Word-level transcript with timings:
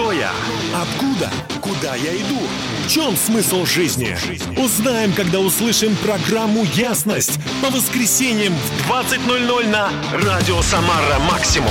Кто 0.00 0.12
я? 0.12 0.32
Откуда? 0.74 1.30
Куда 1.60 1.94
я 1.94 2.16
иду? 2.16 2.38
В 2.86 2.88
чем 2.88 3.14
смысл 3.16 3.66
жизни? 3.66 4.16
Узнаем, 4.58 5.12
когда 5.12 5.40
услышим 5.40 5.94
программу 5.96 6.64
«Ясность» 6.72 7.38
по 7.62 7.68
воскресеньям 7.68 8.54
в 8.54 8.90
20.00 8.90 9.68
на 9.68 9.92
Радио 10.14 10.62
Самара 10.62 11.18
Максимум. 11.30 11.68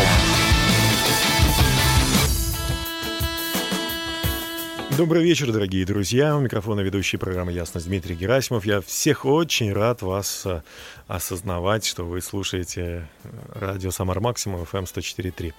Добрый 4.96 5.23
вечер, 5.23 5.52
дорогие 5.52 5.84
друзья. 5.84 6.38
У 6.38 6.39
микрофона 6.39 6.82
ведущий 6.82 7.18
программы 7.18 7.52
«Ясность» 7.52 7.88
Дмитрий 7.88 8.14
Герасимов. 8.14 8.64
Я 8.64 8.82
всех 8.82 9.25
очень 9.25 9.73
рад 9.73 10.04
вас 10.04 10.43
э, 10.46 10.61
осознавать, 11.07 11.84
что 11.84 12.05
вы 12.05 12.21
слушаете 12.21 13.07
э, 13.23 13.30
радио 13.55 13.89
«Самар 13.89 14.20
Максимум» 14.20 14.61
FM 14.71 14.84
104.3. 14.84 15.52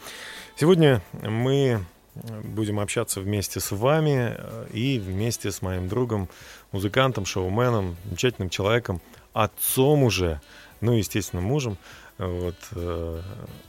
Сегодня 0.57 1.03
мы 1.21 1.85
будем 2.15 2.81
общаться 2.81 3.21
вместе 3.21 3.61
с 3.61 3.71
вами 3.71 4.35
э, 4.37 4.67
и 4.73 4.99
вместе 4.99 5.51
с 5.51 5.63
моим 5.63 5.89
другом, 5.89 6.29
музыкантом, 6.73 7.25
шоуменом, 7.25 7.97
замечательным 8.05 8.51
человеком, 8.51 9.01
отцом 9.33 10.03
уже, 10.03 10.41
ну, 10.81 10.93
естественно, 10.93 11.43
мужем, 11.43 11.79
вот, 12.21 12.57
э, 12.73 13.23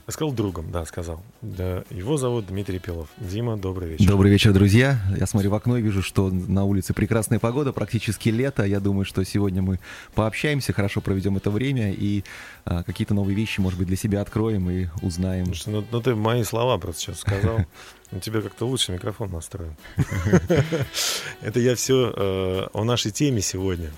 сказал 0.08 0.32
другом, 0.32 0.70
да, 0.70 0.84
сказал. 0.84 1.22
Да, 1.40 1.84
его 1.88 2.18
зовут 2.18 2.48
Дмитрий 2.48 2.78
Пилов. 2.78 3.08
Дима, 3.16 3.56
добрый 3.56 3.88
вечер. 3.88 4.06
Добрый 4.06 4.30
вечер, 4.30 4.52
друзья. 4.52 5.00
Я 5.16 5.26
смотрю 5.26 5.50
в 5.50 5.54
окно 5.54 5.78
и 5.78 5.82
вижу, 5.82 6.02
что 6.02 6.28
на 6.28 6.64
улице 6.64 6.92
прекрасная 6.92 7.38
погода, 7.38 7.72
практически 7.72 8.28
лето. 8.28 8.64
Я 8.64 8.80
думаю, 8.80 9.06
что 9.06 9.24
сегодня 9.24 9.62
мы 9.62 9.80
пообщаемся, 10.14 10.74
хорошо 10.74 11.00
проведем 11.00 11.38
это 11.38 11.50
время 11.50 11.92
и 11.92 12.24
а, 12.66 12.82
какие-то 12.82 13.14
новые 13.14 13.34
вещи, 13.34 13.60
может 13.60 13.78
быть, 13.78 13.88
для 13.88 13.96
себя 13.96 14.20
откроем 14.20 14.68
и 14.68 14.88
узнаем. 15.00 15.46
Слушай, 15.46 15.70
ну, 15.70 15.84
ну 15.90 16.02
ты 16.02 16.14
мои 16.14 16.44
слова 16.44 16.76
просто 16.76 17.00
сейчас 17.00 17.20
сказал. 17.20 17.60
У 18.12 18.20
тебя 18.20 18.42
как-то 18.42 18.66
лучше 18.66 18.92
микрофон 18.92 19.30
настроен. 19.30 19.76
Это 21.40 21.60
я 21.60 21.74
все 21.74 22.12
э, 22.14 22.68
о 22.72 22.84
нашей 22.84 23.10
теме 23.10 23.40
сегодня. 23.40 23.90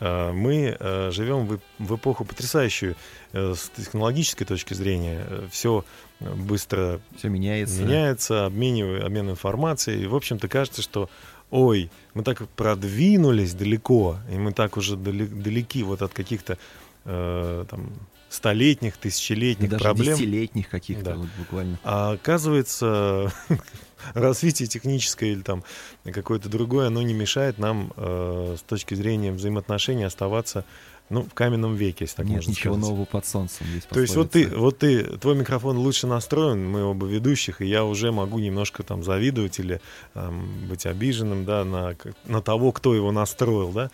Э, 0.00 0.32
мы 0.32 0.76
э, 0.78 1.10
живем 1.12 1.60
в 1.78 1.96
эпоху 1.96 2.24
потрясающую 2.24 2.96
с 3.32 3.70
технологической 3.76 4.44
точки 4.44 4.74
зрения. 4.74 5.24
Все 5.52 5.84
быстро 6.18 7.00
все 7.16 7.28
меняется, 7.28 7.80
меняется 7.80 8.46
обменивая, 8.46 9.06
обмен 9.06 9.30
информацией. 9.30 10.02
И, 10.02 10.06
в 10.06 10.16
общем-то, 10.16 10.48
кажется, 10.48 10.82
что 10.82 11.08
ой, 11.50 11.90
мы 12.14 12.22
так 12.22 12.48
продвинулись 12.50 13.54
далеко, 13.54 14.16
и 14.32 14.36
мы 14.36 14.52
так 14.52 14.76
уже 14.76 14.96
далеки 14.96 15.82
вот 15.82 16.02
от 16.02 16.12
каких-то 16.12 16.58
э, 17.04 17.64
там 17.68 17.92
столетних, 18.30 18.96
тысячелетних 18.96 19.68
даже 19.68 19.82
проблем. 19.82 20.14
десятилетних 20.16 20.70
каких-то 20.70 21.04
да. 21.04 21.14
вот 21.16 21.28
буквально. 21.36 21.78
А 21.82 22.12
оказывается, 22.12 23.32
развитие 24.14 24.68
техническое 24.68 25.32
или 25.32 25.42
там 25.42 25.64
какое-то 26.04 26.48
другое, 26.48 26.86
оно 26.86 27.02
не 27.02 27.12
мешает 27.12 27.58
нам 27.58 27.92
э, 27.96 28.56
с 28.58 28.62
точки 28.62 28.94
зрения 28.94 29.32
взаимоотношений 29.32 30.04
оставаться 30.04 30.64
ну, 31.10 31.24
в 31.24 31.34
каменном 31.34 31.74
веке, 31.74 32.04
если 32.04 32.16
так 32.16 32.26
Нет 32.26 32.36
можно 32.36 32.50
ничего 32.50 32.74
сказать. 32.74 32.90
нового 32.90 33.04
под 33.04 33.26
солнцем. 33.26 33.66
Есть 33.74 33.88
То 33.88 34.00
есть 34.00 34.14
вот 34.14 34.30
ты, 34.30 34.46
вот 34.46 34.78
ты, 34.78 35.02
твой 35.18 35.34
микрофон 35.34 35.76
лучше 35.76 36.06
настроен, 36.06 36.70
мы 36.70 36.84
оба 36.84 37.04
ведущих, 37.06 37.60
и 37.60 37.66
я 37.66 37.84
уже 37.84 38.12
могу 38.12 38.38
немножко 38.38 38.84
там 38.84 39.02
завидовать 39.02 39.58
или 39.58 39.80
там, 40.14 40.48
быть 40.68 40.86
обиженным, 40.86 41.44
да, 41.44 41.64
на, 41.64 41.96
на 42.26 42.40
того, 42.40 42.70
кто 42.70 42.94
его 42.94 43.10
настроил, 43.10 43.72
да. 43.72 43.90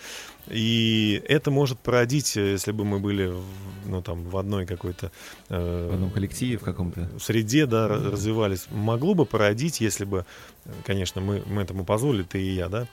И 0.48 1.22
это 1.26 1.50
может 1.50 1.78
породить, 1.80 2.36
если 2.36 2.70
бы 2.70 2.84
мы 2.84 3.00
были, 3.00 3.32
ну, 3.86 4.02
там, 4.02 4.22
в 4.24 4.36
одной 4.36 4.66
какой-то... 4.66 5.10
Э, 5.48 5.88
в 5.90 5.94
одном 5.94 6.10
коллективе, 6.10 6.58
в 6.58 6.62
каком-то... 6.62 7.08
Среде, 7.18 7.64
да, 7.64 7.86
mm-hmm. 7.88 8.10
развивались. 8.10 8.66
Могло 8.70 9.14
бы 9.14 9.24
породить, 9.24 9.80
если 9.80 10.04
бы, 10.04 10.26
конечно, 10.84 11.22
мы, 11.22 11.42
мы 11.46 11.62
этому 11.62 11.84
позволили, 11.84 12.22
ты 12.24 12.42
и 12.42 12.54
я, 12.54 12.68
да, 12.68 12.86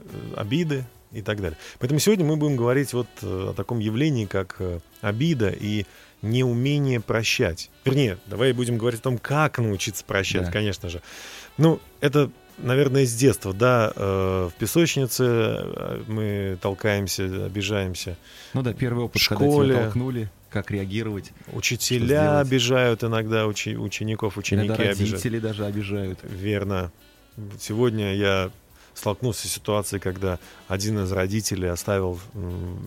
э, 0.00 0.34
обиды, 0.34 0.86
и 1.12 1.22
так 1.22 1.40
далее. 1.40 1.58
Поэтому 1.78 2.00
сегодня 2.00 2.24
мы 2.24 2.36
будем 2.36 2.56
говорить 2.56 2.92
вот 2.92 3.08
э, 3.22 3.48
о 3.50 3.52
таком 3.54 3.78
явлении, 3.78 4.26
как 4.26 4.56
э, 4.58 4.80
обида 5.00 5.50
и 5.50 5.86
неумение 6.22 7.00
прощать. 7.00 7.70
Вернее, 7.84 8.18
давай 8.26 8.52
будем 8.52 8.78
говорить 8.78 9.00
о 9.00 9.04
том, 9.04 9.18
как 9.18 9.58
научиться 9.58 10.04
прощать, 10.04 10.46
да. 10.46 10.50
конечно 10.50 10.88
же. 10.88 11.02
Ну, 11.58 11.80
это, 12.00 12.30
наверное, 12.58 13.04
с 13.04 13.14
детства, 13.14 13.52
да, 13.52 13.92
э, 13.94 14.50
в 14.52 14.58
песочнице 14.58 16.04
мы 16.06 16.58
толкаемся, 16.60 17.46
обижаемся. 17.46 18.16
Ну 18.54 18.62
да, 18.62 18.72
первый 18.72 19.04
опыт, 19.04 19.20
в 19.20 19.24
школе, 19.24 19.74
когда 19.74 19.84
толкнули, 19.84 20.30
как 20.50 20.70
реагировать. 20.70 21.32
Учителя 21.52 22.40
обижают 22.40 23.04
иногда 23.04 23.46
учи, 23.46 23.76
учеников, 23.76 24.36
ученики 24.38 24.68
иногда 24.68 24.84
родители 24.84 25.36
обижают. 25.36 25.42
даже 25.42 25.64
обижают. 25.66 26.18
Верно. 26.22 26.92
Сегодня 27.60 28.14
я 28.14 28.50
столкнулся 28.96 29.46
с 29.46 29.52
ситуацией, 29.52 30.00
когда 30.00 30.38
один 30.68 30.98
из 31.04 31.12
родителей 31.12 31.68
оставил 31.68 32.18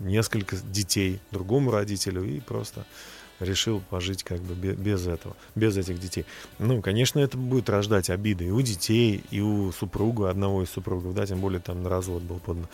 несколько 0.02 0.58
детей 0.58 1.20
другому 1.32 1.72
родителю 1.72 2.24
и 2.24 2.40
просто 2.40 2.86
решил 3.40 3.82
пожить 3.90 4.24
как 4.24 4.42
бы 4.42 4.54
без 4.54 5.08
этого, 5.08 5.36
без 5.56 5.78
этих 5.78 6.00
детей. 6.00 6.26
Ну, 6.58 6.82
конечно, 6.82 7.20
это 7.20 7.38
будет 7.38 7.70
рождать 7.70 8.10
обиды 8.10 8.48
и 8.48 8.52
у 8.52 8.62
детей, 8.62 9.24
и 9.32 9.40
у 9.40 9.72
супруга, 9.72 10.30
одного 10.30 10.64
из 10.64 10.70
супругов, 10.70 11.14
да, 11.14 11.26
тем 11.26 11.40
более 11.40 11.62
там 11.62 11.84
на 11.84 11.90
развод 11.90 12.22
был 12.24 12.40
подан. 12.40 12.68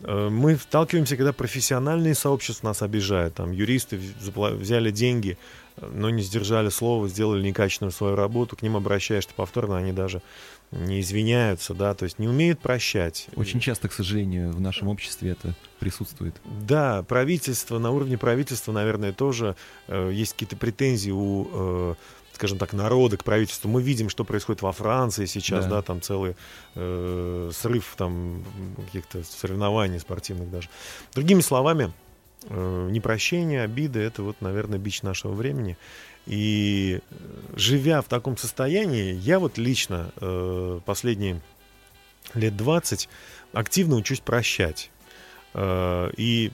Э, 0.00 0.28
мы 0.30 0.56
сталкиваемся, 0.56 1.16
когда 1.16 1.32
профессиональные 1.32 2.14
сообщества 2.14 2.68
нас 2.68 2.82
обижают, 2.82 3.34
там 3.34 3.50
юристы 3.52 4.00
взяли 4.24 4.90
деньги, 4.90 5.36
но 5.76 6.08
не 6.10 6.22
сдержали 6.22 6.70
слово, 6.70 7.08
сделали 7.08 7.42
некачественную 7.42 7.92
свою 7.92 8.16
работу, 8.16 8.56
к 8.56 8.62
ним 8.62 8.76
обращаешься 8.76 9.30
повторно, 9.36 9.76
они 9.76 9.92
даже 9.92 10.22
не 10.72 11.00
извиняются, 11.00 11.74
да, 11.74 11.94
то 11.94 12.04
есть 12.04 12.18
не 12.18 12.28
умеют 12.28 12.60
прощать. 12.60 13.28
Очень 13.36 13.60
часто, 13.60 13.88
к 13.88 13.92
сожалению, 13.92 14.52
в 14.52 14.60
нашем 14.60 14.88
обществе 14.88 15.30
это 15.30 15.54
присутствует. 15.78 16.34
Да, 16.44 17.02
правительство, 17.04 17.78
на 17.78 17.90
уровне 17.90 18.18
правительства, 18.18 18.72
наверное, 18.72 19.12
тоже 19.12 19.56
э, 19.86 20.10
есть 20.12 20.32
какие-то 20.32 20.56
претензии 20.56 21.10
у, 21.10 21.48
э, 21.52 21.94
скажем 22.32 22.58
так, 22.58 22.72
народа 22.72 23.16
к 23.16 23.24
правительству. 23.24 23.68
Мы 23.68 23.82
видим, 23.82 24.08
что 24.08 24.24
происходит 24.24 24.62
во 24.62 24.72
Франции 24.72 25.26
сейчас, 25.26 25.64
да, 25.64 25.76
да 25.76 25.82
там 25.82 26.02
целый 26.02 26.36
э, 26.74 27.50
срыв 27.54 27.94
там 27.96 28.44
каких-то 28.86 29.22
соревнований 29.24 30.00
спортивных 30.00 30.50
даже. 30.50 30.68
Другими 31.14 31.40
словами, 31.40 31.92
э, 32.48 32.88
непрощение, 32.90 33.62
обиды— 33.62 34.00
это 34.00 34.22
вот, 34.22 34.40
наверное, 34.40 34.78
бич 34.78 35.02
нашего 35.02 35.32
времени. 35.32 35.76
И 36.26 37.00
э, 37.00 37.14
живя 37.54 38.02
в 38.02 38.06
таком 38.06 38.36
состоянии, 38.36 39.14
я 39.14 39.38
вот 39.38 39.58
лично 39.58 40.10
э, 40.20 40.80
последние 40.84 41.40
лет 42.34 42.56
20 42.56 43.08
активно 43.52 43.96
учусь 43.96 44.20
прощать. 44.20 44.90
Э, 45.54 46.10
и 46.16 46.50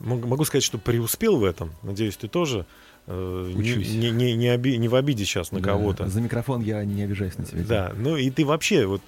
могу 0.00 0.44
сказать, 0.44 0.62
что 0.62 0.78
преуспел 0.78 1.36
в 1.36 1.44
этом. 1.44 1.72
Надеюсь, 1.82 2.16
ты 2.16 2.28
тоже 2.28 2.64
э, 3.08 3.52
Учусь. 3.54 3.88
Не, 3.88 4.10
не, 4.10 4.34
не, 4.34 4.52
оби, 4.52 4.76
не 4.76 4.88
в 4.88 4.94
обиде 4.94 5.24
сейчас 5.24 5.50
на 5.50 5.60
да, 5.60 5.70
кого-то. 5.70 6.08
За 6.08 6.20
микрофон 6.20 6.62
я 6.62 6.84
не 6.84 7.02
обижаюсь 7.02 7.36
на 7.38 7.44
тебя. 7.44 7.64
Да, 7.64 7.92
ну 7.96 8.16
и 8.16 8.30
ты 8.30 8.44
вообще, 8.44 8.86
вот 8.86 9.02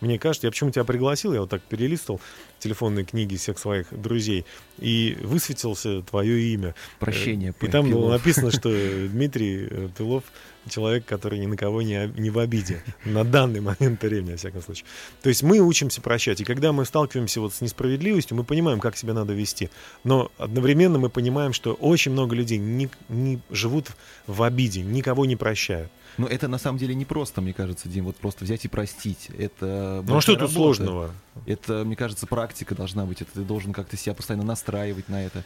мне 0.00 0.18
кажется, 0.18 0.46
я 0.46 0.50
почему 0.50 0.70
тебя 0.70 0.84
пригласил, 0.84 1.32
я 1.32 1.40
вот 1.40 1.50
так 1.50 1.62
перелистывал 1.62 2.20
телефонные 2.64 3.04
книги 3.04 3.36
всех 3.36 3.58
своих 3.58 3.86
друзей, 3.90 4.46
и 4.78 5.16
высветился 5.22 6.00
твое 6.02 6.40
имя. 6.54 6.74
Прощение. 6.98 7.54
И 7.60 7.66
там 7.68 7.90
было 7.90 8.10
написано, 8.10 8.50
что 8.50 8.70
Дмитрий 8.70 9.68
э, 9.70 9.88
Пилов 9.96 10.24
человек, 10.68 11.04
который 11.04 11.38
ни 11.38 11.46
на 11.46 11.56
кого 11.58 11.82
не, 11.82 12.10
не 12.16 12.30
в 12.30 12.38
обиде. 12.38 12.82
На 13.04 13.22
данный 13.22 13.60
момент 13.60 14.02
времени, 14.02 14.32
во 14.32 14.36
всяком 14.38 14.62
случае. 14.62 14.86
То 15.22 15.28
есть 15.28 15.42
мы 15.42 15.58
учимся 15.60 16.00
прощать. 16.00 16.40
И 16.40 16.44
когда 16.44 16.72
мы 16.72 16.86
сталкиваемся 16.86 17.42
вот 17.42 17.52
с 17.52 17.60
несправедливостью, 17.60 18.36
мы 18.36 18.44
понимаем, 18.44 18.80
как 18.80 18.96
себя 18.96 19.12
надо 19.12 19.34
вести. 19.34 19.68
Но 20.04 20.32
одновременно 20.38 20.98
мы 20.98 21.10
понимаем, 21.10 21.52
что 21.52 21.74
очень 21.74 22.12
много 22.12 22.34
людей 22.34 22.58
не, 22.58 22.88
не 23.10 23.40
живут 23.50 23.88
в 24.26 24.42
обиде, 24.42 24.80
никого 24.80 25.26
не 25.26 25.36
прощают. 25.36 25.90
Но 26.16 26.26
это 26.26 26.48
на 26.48 26.58
самом 26.58 26.78
деле 26.78 26.94
не 26.94 27.04
просто, 27.04 27.40
мне 27.40 27.52
кажется, 27.52 27.88
Дим, 27.88 28.04
вот 28.04 28.16
просто 28.16 28.44
взять 28.44 28.64
и 28.64 28.68
простить. 28.68 29.30
Это 29.36 30.04
ну 30.06 30.16
а 30.16 30.20
что 30.20 30.36
тут 30.36 30.52
сложного? 30.52 31.10
Это, 31.46 31.84
мне 31.84 31.96
кажется, 31.96 32.26
практика 32.26 32.74
должна 32.74 33.04
быть. 33.04 33.22
Это 33.22 33.32
ты 33.32 33.40
должен 33.42 33.72
как-то 33.72 33.96
себя 33.96 34.14
постоянно 34.14 34.44
настраивать 34.44 35.08
на 35.08 35.24
это. 35.24 35.44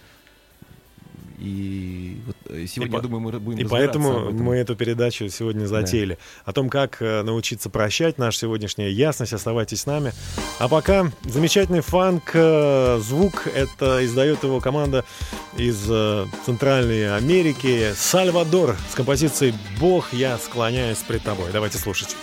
И 1.41 2.21
вот 2.27 2.37
э, 2.47 2.67
сегодня, 2.67 2.95
и 2.95 2.97
я 2.97 3.03
думаю, 3.03 3.21
мы 3.21 3.33
будем 3.39 3.65
И 3.65 3.69
поэтому 3.69 4.31
мы 4.33 4.57
эту 4.57 4.75
передачу 4.75 5.29
сегодня 5.29 5.67
затеяли. 5.67 6.15
Да. 6.15 6.51
О 6.51 6.53
том, 6.53 6.69
как 6.69 7.01
э, 7.01 7.23
научиться 7.23 7.71
прощать, 7.71 8.19
наша 8.19 8.41
сегодняшняя 8.41 8.91
ясность. 8.91 9.33
Оставайтесь 9.33 9.83
с 9.83 9.87
нами. 9.87 10.13
А 10.59 10.69
пока 10.69 11.13
замечательный 11.23 11.81
фанк, 11.81 12.31
э, 12.35 12.99
звук. 13.01 13.47
Это 13.55 14.05
издает 14.05 14.43
его 14.43 14.61
команда 14.61 15.05
из 15.57 15.79
Центральной 16.45 17.17
Америки. 17.17 17.93
Сальвадор 17.95 18.77
с 18.91 18.95
композицией 18.95 19.55
«Бог, 19.81 20.13
я 20.13 20.39
склоняюсь 20.39 20.99
пред 20.99 21.23
тобой». 21.23 21.51
Давайте 21.53 21.79
слушать. 21.79 22.17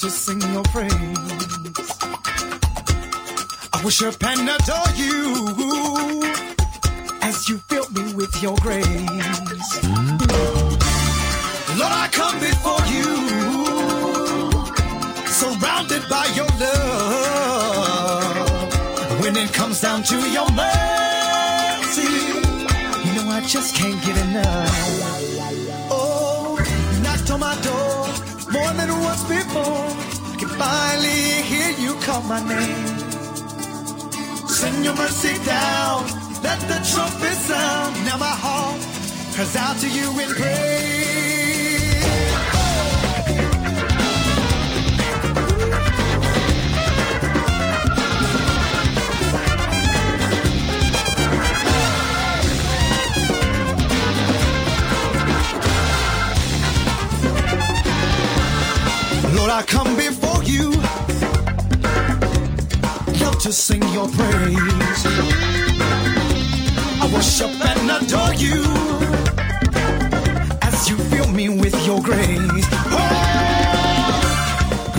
To 0.00 0.08
sing 0.08 0.40
your 0.52 0.62
praise. 0.72 0.92
I 3.74 3.82
worship 3.84 4.24
and 4.24 4.48
adore 4.48 4.92
you 4.96 6.24
as 7.20 7.46
you 7.50 7.58
fill 7.68 7.86
me 7.90 8.14
with 8.14 8.42
your 8.42 8.56
grace. 8.62 8.86
Lord, 11.76 11.92
I 11.92 12.08
come 12.12 12.40
before 12.40 12.82
you, 12.94 13.08
surrounded 15.26 16.08
by 16.08 16.24
your 16.34 16.48
love. 16.64 17.60
When 19.20 19.36
it 19.36 19.52
comes 19.52 19.80
down 19.82 20.02
to 20.04 20.16
your 20.30 20.50
mercy, 20.52 22.12
you 23.04 23.12
know 23.16 23.28
I 23.28 23.42
just 23.46 23.74
can't 23.74 24.02
get 24.02 24.16
enough. 24.28 24.70
Oh, 25.90 26.56
knocked 27.02 27.30
on 27.30 27.40
my 27.40 27.54
door 27.60 27.89
than 28.86 29.00
once 29.00 29.24
before. 29.24 29.88
I 30.32 30.36
can 30.38 30.48
finally 30.48 31.42
hear 31.50 31.70
you 31.84 31.94
call 32.06 32.22
my 32.22 32.40
name. 32.54 32.86
Send 34.48 34.84
your 34.84 34.94
mercy 34.94 35.34
down, 35.44 36.04
let 36.42 36.60
the 36.70 36.78
trumpet 36.90 37.36
sound. 37.48 37.94
Now 38.06 38.16
my 38.16 38.34
heart 38.44 38.80
cries 39.34 39.56
out 39.56 39.76
to 39.82 39.88
you 39.88 40.08
in 40.20 40.28
praise. 40.30 41.29
Lord, 59.40 59.52
I 59.52 59.62
come 59.62 59.96
before 59.96 60.44
you. 60.44 60.70
Love 63.24 63.38
to 63.38 63.50
sing 63.50 63.82
your 63.90 64.06
praise. 64.06 65.06
I 67.00 67.10
worship 67.10 67.50
and 67.64 67.90
adore 67.90 68.34
you 68.34 68.62
as 70.60 70.90
you 70.90 70.96
fill 71.08 71.28
me 71.28 71.48
with 71.48 71.74
your 71.86 72.02
grace. 72.02 72.66
Oh, 72.92 73.08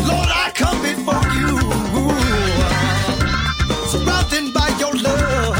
Lord, 0.10 0.30
I 0.44 0.52
come 0.56 0.82
before 0.82 1.24
you, 1.38 1.62
surrounded 3.92 4.52
by 4.56 4.70
your 4.80 4.96
love. 5.06 5.56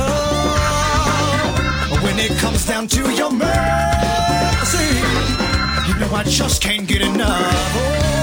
When 2.02 2.18
it 2.18 2.36
comes 2.40 2.66
down 2.66 2.88
to 2.88 3.12
your 3.14 3.32
mercy, 3.32 4.90
you 5.88 5.94
know 6.00 6.12
I 6.16 6.24
just 6.26 6.64
can't 6.64 6.88
get 6.88 7.04
enough. 7.04 7.76
Oh, 7.76 8.21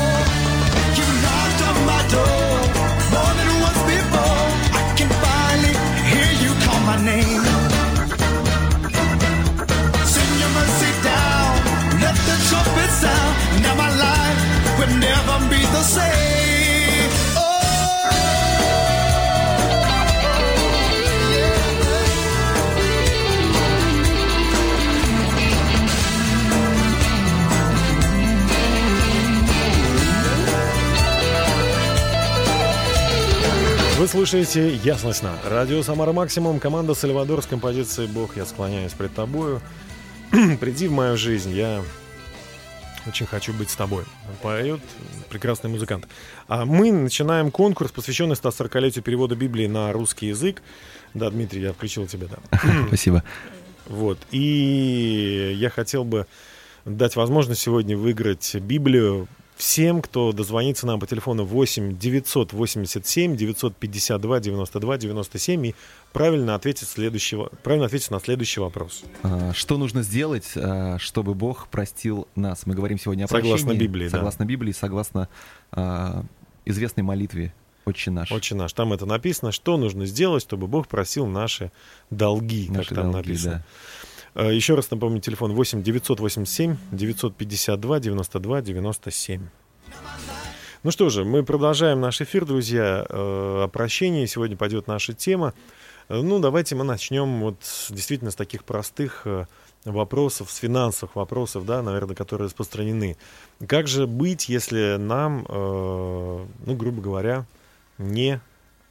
never 15.00 15.48
be 15.50 15.60
the 15.66 15.82
same. 15.82 16.37
Вы 33.98 34.06
слушаете 34.06 34.76
«Ясность 34.76 35.24
на» 35.24 35.36
радио 35.44 35.82
«Самара 35.82 36.12
Максимум», 36.12 36.60
команда 36.60 36.94
«Сальвадор» 36.94 37.42
с 37.42 37.46
композицией 37.46 38.08
«Бог, 38.08 38.36
я 38.36 38.46
склоняюсь 38.46 38.92
пред 38.92 39.12
тобою». 39.12 39.60
Приди 40.60 40.86
в 40.86 40.92
мою 40.92 41.16
жизнь, 41.16 41.50
я 41.50 41.82
очень 43.08 43.26
хочу 43.26 43.52
быть 43.52 43.70
с 43.70 43.74
тобой. 43.74 44.04
Поет 44.40 44.78
прекрасный 45.30 45.68
музыкант. 45.68 46.06
А 46.46 46.64
мы 46.64 46.92
начинаем 46.92 47.50
конкурс, 47.50 47.90
посвященный 47.90 48.36
140-летию 48.36 49.02
перевода 49.02 49.34
Библии 49.34 49.66
на 49.66 49.92
русский 49.92 50.28
язык. 50.28 50.62
Да, 51.12 51.28
Дмитрий, 51.28 51.62
я 51.62 51.72
включил 51.72 52.06
тебя, 52.06 52.28
да. 52.28 52.60
Спасибо. 52.86 53.24
Вот. 53.86 54.18
И 54.30 55.56
я 55.58 55.70
хотел 55.70 56.04
бы 56.04 56.28
дать 56.84 57.16
возможность 57.16 57.62
сегодня 57.62 57.96
выиграть 57.96 58.54
Библию 58.54 59.26
всем, 59.58 60.00
кто 60.00 60.32
дозвонится 60.32 60.86
нам 60.86 61.00
по 61.00 61.06
телефону 61.06 61.44
8 61.44 61.98
987 61.98 63.36
952 63.36 64.40
92 64.40 64.98
97 64.98 65.66
и 65.66 65.74
правильно 66.12 66.54
ответит, 66.54 66.88
следующего, 66.88 67.50
правильно 67.62 67.86
ответит 67.86 68.10
на 68.10 68.20
следующий 68.20 68.60
вопрос. 68.60 69.04
А, 69.22 69.52
Что 69.52 69.76
нужно 69.76 70.02
сделать, 70.02 70.52
а, 70.56 70.96
чтобы 70.98 71.34
Бог 71.34 71.68
простил 71.68 72.28
нас? 72.36 72.64
Мы 72.66 72.74
говорим 72.74 72.98
сегодня 72.98 73.24
о 73.24 73.28
Согласно 73.28 73.66
прощении. 73.66 73.86
Библии, 73.86 74.04
да. 74.04 74.10
Согласно 74.16 74.44
Библии, 74.44 74.72
согласно 74.72 75.28
известной 76.64 77.02
молитве 77.02 77.52
«Отче 77.84 78.10
наш». 78.10 78.30
Отче 78.30 78.54
наш. 78.54 78.72
Там 78.72 78.92
это 78.92 79.06
написано, 79.06 79.52
что 79.52 79.76
нужно 79.76 80.06
сделать, 80.06 80.42
чтобы 80.42 80.66
Бог 80.66 80.86
просил 80.86 81.26
наши 81.26 81.72
долги, 82.10 82.68
Наши 82.68 82.90
как 82.90 82.98
там 82.98 83.12
долги, 83.12 83.28
написано. 83.28 83.64
Э, 83.97 83.97
Еще 84.34 84.74
раз 84.74 84.90
напомню, 84.90 85.20
телефон 85.20 85.52
8 85.52 85.82
987 85.82 86.76
952 86.92 88.00
92 88.00 88.62
97. 88.62 89.48
Ну 90.84 90.90
что 90.92 91.08
же, 91.08 91.24
мы 91.24 91.42
продолжаем 91.42 92.00
наш 92.00 92.20
эфир, 92.20 92.44
друзья. 92.44 93.04
Э, 93.08 93.64
О 93.64 93.68
прощении 93.68 94.26
сегодня 94.26 94.56
пойдет 94.56 94.86
наша 94.86 95.12
тема. 95.12 95.52
Э, 96.08 96.20
Ну, 96.20 96.38
давайте 96.38 96.76
мы 96.76 96.84
начнем 96.84 97.40
вот 97.40 97.56
действительно 97.90 98.30
с 98.30 98.36
таких 98.36 98.62
простых 98.62 99.22
э, 99.24 99.46
вопросов, 99.84 100.52
с 100.52 100.56
финансовых 100.58 101.16
вопросов, 101.16 101.66
да, 101.66 101.82
наверное, 101.82 102.14
которые 102.14 102.46
распространены. 102.46 103.16
Как 103.66 103.88
же 103.88 104.06
быть, 104.06 104.48
если 104.48 104.96
нам, 104.98 105.44
э, 105.48 106.46
ну, 106.66 106.76
грубо 106.76 107.02
говоря, 107.02 107.44
не 107.98 108.40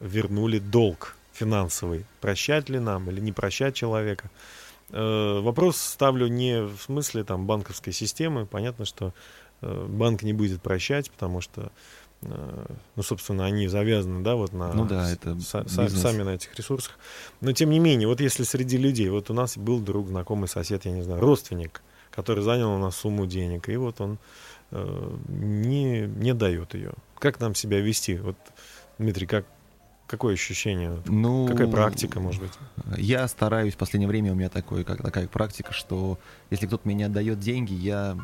вернули 0.01 0.60
долг 0.60 1.15
финансовый? 1.32 2.06
Прощать 2.20 2.67
ли 2.67 2.79
нам 2.79 3.10
или 3.10 3.22
не 3.22 3.32
прощать 3.32 3.75
человека? 3.75 4.29
Э, 4.91 5.39
Вопрос 5.41 5.77
ставлю 5.77 6.27
не 6.27 6.62
в 6.63 6.77
смысле 6.79 7.24
там 7.24 7.46
банковской 7.46 7.94
системы. 7.94 8.46
Понятно, 8.46 8.86
что 8.86 9.13
э, 9.62 9.86
банк 9.89 10.24
не 10.24 10.34
будет 10.34 10.62
прощать, 10.62 11.12
потому 11.12 11.41
что, 11.41 11.72
э, 12.22 12.65
ну, 12.96 13.03
собственно, 13.03 13.46
они 13.46 13.67
завязаны, 13.67 14.24
да, 14.24 14.36
вот 14.36 14.53
на 14.53 14.74
Ну 14.74 14.86
да, 14.86 15.12
это 15.12 15.32
са- 15.32 15.67
сами 15.89 16.24
на 16.24 16.36
этих 16.36 16.56
ресурсах. 16.56 16.98
Но 17.41 17.51
тем 17.51 17.70
не 17.70 17.79
менее, 17.79 18.08
вот 18.08 18.22
если 18.22 18.44
среди 18.44 18.77
людей, 18.77 19.10
вот 19.10 19.29
у 19.29 19.34
нас 19.34 19.58
был 19.58 19.79
друг, 19.79 20.08
знакомый 20.08 20.48
сосед, 20.48 20.86
я 20.86 20.91
не 20.91 21.01
знаю, 21.03 21.20
родственник, 21.22 21.82
который 22.12 22.44
занял 22.44 22.72
у 22.74 22.77
нас 22.77 22.96
сумму 22.96 23.25
денег, 23.25 23.67
и 23.70 23.75
вот 23.75 24.00
он 24.00 24.17
э, 24.72 25.15
не, 25.27 26.01
не 26.08 26.34
дает 26.34 26.74
ее. 26.74 26.94
Как 27.20 27.39
нам 27.39 27.56
себя 27.56 27.79
вести? 27.82 28.17
Вот, 28.17 28.36
Дмитрий, 29.00 29.27
как, 29.27 29.46
какое 30.07 30.33
ощущение? 30.33 31.01
Ну, 31.05 31.47
Какая 31.47 31.67
практика, 31.67 32.19
может 32.19 32.41
быть? 32.41 32.51
Я 32.97 33.27
стараюсь, 33.27 33.75
в 33.75 33.77
последнее 33.77 34.07
время 34.07 34.31
у 34.31 34.35
меня 34.35 34.49
такое, 34.49 34.83
как, 34.83 35.01
такая 35.01 35.27
практика, 35.27 35.73
что 35.73 36.17
если 36.49 36.65
кто-то 36.65 36.87
мне 36.87 37.05
отдает 37.05 37.39
деньги, 37.39 37.73
я, 37.73 38.17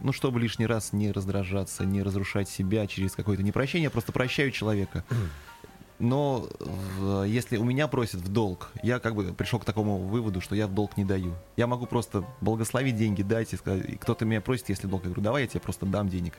ну, 0.00 0.12
чтобы 0.12 0.40
лишний 0.40 0.66
раз 0.66 0.92
не 0.92 1.12
раздражаться, 1.12 1.84
не 1.84 2.02
разрушать 2.02 2.48
себя 2.48 2.86
через 2.86 3.12
какое-то 3.12 3.42
непрощение, 3.42 3.84
я 3.84 3.90
просто 3.90 4.12
прощаю 4.12 4.50
человека. 4.50 5.04
Но 5.98 6.48
если 7.24 7.58
у 7.58 7.64
меня 7.64 7.86
просят 7.86 8.22
в 8.22 8.28
долг, 8.28 8.72
я 8.82 8.98
как 8.98 9.14
бы 9.14 9.32
пришел 9.32 9.60
к 9.60 9.64
такому 9.64 9.98
выводу, 9.98 10.40
что 10.40 10.56
я 10.56 10.66
в 10.66 10.74
долг 10.74 10.96
не 10.96 11.04
даю. 11.04 11.32
Я 11.56 11.68
могу 11.68 11.86
просто 11.86 12.24
благословить 12.40 12.96
деньги, 12.96 13.22
дать 13.22 13.52
и 13.52 13.56
сказать, 13.56 14.00
кто-то 14.00 14.24
меня 14.24 14.40
просит, 14.40 14.68
если 14.68 14.88
долг, 14.88 15.04
я 15.04 15.10
говорю, 15.10 15.22
давай 15.22 15.42
я 15.42 15.48
тебе 15.48 15.60
просто 15.60 15.86
дам 15.86 16.08
денег. 16.08 16.34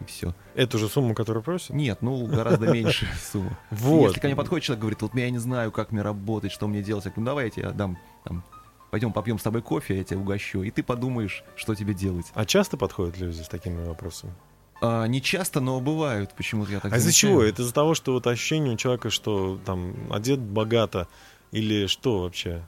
И 0.00 0.04
все. 0.04 0.34
Эту 0.54 0.78
же 0.78 0.88
сумму, 0.88 1.14
которую 1.14 1.42
просят? 1.42 1.70
Нет, 1.70 2.02
ну 2.02 2.26
гораздо 2.26 2.66
меньше 2.72 3.06
сумма. 3.32 3.58
Вот. 3.70 4.08
Если 4.08 4.20
ко 4.20 4.26
мне 4.28 4.36
подходит 4.36 4.64
человек, 4.64 4.80
говорит, 4.80 5.02
вот 5.02 5.14
я 5.14 5.30
не 5.30 5.38
знаю, 5.38 5.72
как 5.72 5.92
мне 5.92 6.02
работать, 6.02 6.52
что 6.52 6.68
мне 6.68 6.82
делать, 6.82 7.04
я 7.04 7.10
говорю, 7.10 7.22
ну 7.22 7.26
давай 7.26 7.44
я 7.46 7.50
тебе 7.50 7.70
дам, 7.70 7.98
там, 8.24 8.44
пойдем 8.90 9.12
попьем 9.12 9.38
с 9.38 9.42
тобой 9.42 9.62
кофе, 9.62 9.98
я 9.98 10.04
тебя 10.04 10.20
угощу, 10.20 10.62
и 10.62 10.70
ты 10.70 10.82
подумаешь, 10.82 11.44
что 11.56 11.74
тебе 11.74 11.94
делать. 11.94 12.26
А 12.34 12.44
часто 12.44 12.76
подходят 12.76 13.18
люди 13.18 13.40
с 13.40 13.48
такими 13.48 13.84
вопросами? 13.84 14.32
А, 14.80 15.06
не 15.06 15.20
часто, 15.20 15.60
но 15.60 15.80
бывают, 15.80 16.34
почему-то 16.36 16.70
я 16.70 16.80
так 16.80 16.92
А 16.92 16.96
из-за 16.98 17.12
чего? 17.12 17.42
Это 17.42 17.62
из-за 17.62 17.74
того, 17.74 17.94
что 17.94 18.12
вот 18.12 18.26
ощущение 18.26 18.74
у 18.74 18.76
человека, 18.76 19.10
что 19.10 19.58
там 19.64 19.94
одет 20.10 20.38
богато, 20.38 21.08
или 21.50 21.86
что 21.86 22.22
вообще? 22.22 22.62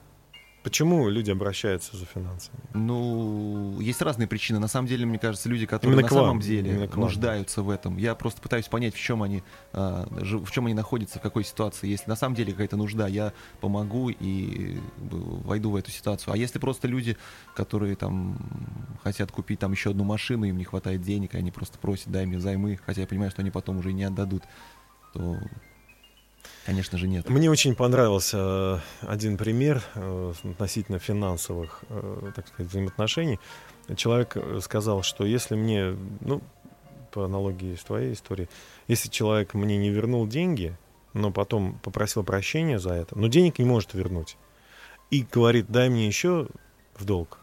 Почему 0.63 1.09
люди 1.09 1.31
обращаются 1.31 1.97
за 1.97 2.05
финансами? 2.05 2.59
Ну, 2.75 3.79
есть 3.79 4.01
разные 4.01 4.27
причины. 4.27 4.59
На 4.59 4.67
самом 4.67 4.87
деле, 4.87 5.07
мне 5.07 5.17
кажется, 5.17 5.49
люди, 5.49 5.65
которые 5.65 5.95
Именно 5.97 6.07
на 6.07 6.15
самом 6.15 6.39
деле 6.39 6.89
нуждаются 6.95 7.63
в 7.63 7.69
этом. 7.69 7.97
Я 7.97 8.13
просто 8.13 8.41
пытаюсь 8.41 8.67
понять, 8.67 8.93
в 8.93 8.99
чем 8.99 9.23
они, 9.23 9.43
а, 9.73 10.07
в 10.11 10.51
чем 10.51 10.67
они 10.67 10.75
находятся, 10.75 11.17
в 11.17 11.21
какой 11.21 11.43
ситуации. 11.43 11.87
Если 11.87 12.07
на 12.07 12.15
самом 12.15 12.35
деле 12.35 12.51
какая-то 12.51 12.77
нужда, 12.77 13.07
я 13.07 13.33
помогу 13.59 14.09
и 14.11 14.77
войду 14.99 15.71
в 15.71 15.75
эту 15.75 15.89
ситуацию. 15.89 16.33
А 16.33 16.37
если 16.37 16.59
просто 16.59 16.87
люди, 16.87 17.17
которые 17.55 17.95
там 17.95 18.37
хотят 19.03 19.31
купить 19.31 19.59
там 19.59 19.71
еще 19.71 19.89
одну 19.89 20.03
машину, 20.03 20.45
им 20.45 20.57
не 20.57 20.63
хватает 20.63 21.01
денег, 21.01 21.33
и 21.33 21.37
они 21.37 21.49
просто 21.49 21.79
просят, 21.79 22.09
дай 22.09 22.27
мне 22.27 22.39
займы, 22.39 22.79
хотя 22.85 23.01
я 23.01 23.07
понимаю, 23.07 23.31
что 23.31 23.41
они 23.41 23.49
потом 23.49 23.79
уже 23.79 23.93
не 23.93 24.03
отдадут, 24.03 24.43
то 25.13 25.37
Конечно 26.65 26.97
же, 26.97 27.07
нет. 27.07 27.27
Мне 27.29 27.49
очень 27.49 27.75
понравился 27.75 28.81
э, 29.03 29.07
один 29.07 29.37
пример 29.37 29.83
э, 29.95 30.33
относительно 30.43 30.99
финансовых, 30.99 31.83
э, 31.89 32.31
так 32.35 32.47
сказать, 32.47 32.71
взаимоотношений. 32.71 33.39
Человек 33.95 34.37
сказал, 34.61 35.01
что 35.01 35.25
если 35.25 35.55
мне, 35.55 35.95
ну, 36.21 36.41
по 37.11 37.25
аналогии 37.25 37.75
с 37.75 37.83
твоей 37.83 38.13
историей, 38.13 38.47
если 38.87 39.09
человек 39.09 39.53
мне 39.53 39.77
не 39.77 39.89
вернул 39.89 40.27
деньги, 40.27 40.77
но 41.13 41.31
потом 41.31 41.79
попросил 41.83 42.23
прощения 42.23 42.79
за 42.79 42.93
это, 42.93 43.17
но 43.17 43.27
денег 43.27 43.59
не 43.59 43.65
может 43.65 43.93
вернуть, 43.93 44.37
и 45.09 45.25
говорит, 45.29 45.65
дай 45.69 45.89
мне 45.89 46.07
еще 46.07 46.47
в 46.95 47.05
долг, 47.05 47.39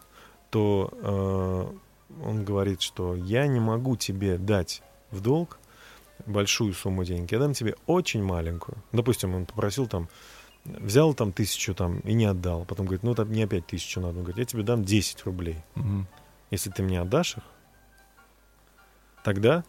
то 0.51 0.91
э, 0.93 2.25
он 2.25 2.45
говорит, 2.45 2.81
что 2.81 3.15
я 3.15 3.47
не 3.47 3.61
могу 3.61 3.97
тебе 3.97 4.39
дать 4.39 4.83
в 5.11 5.21
долг, 5.21 5.59
большую 6.27 6.75
сумму 6.75 7.05
денег, 7.05 7.33
я 7.33 7.39
дам 7.39 7.55
тебе 7.55 7.75
очень 7.87 8.23
маленькую. 8.23 8.79
Допустим, 8.93 9.35
он 9.35 9.47
попросил 9.47 9.87
там, 9.87 10.09
взял 10.65 11.15
там 11.15 11.33
тысячу 11.33 11.75
там 11.75 12.01
и 12.01 12.13
не 12.13 12.27
отдал. 12.27 12.65
Потом 12.65 12.87
говорит, 12.87 13.03
ну 13.03 13.15
там 13.15 13.31
не 13.31 13.43
опять 13.43 13.67
тысячу 13.67 14.01
надо. 14.01 14.19
Он 14.19 14.25
говорит, 14.25 14.39
я 14.39 14.45
тебе 14.45 14.63
дам 14.63 14.85
10 14.85 15.25
рублей. 15.25 15.59
Угу. 15.77 16.07
Если 16.51 16.71
ты 16.71 16.83
мне 16.83 17.01
отдашь 17.01 17.37
их, 17.37 17.43
тогда 19.25 19.65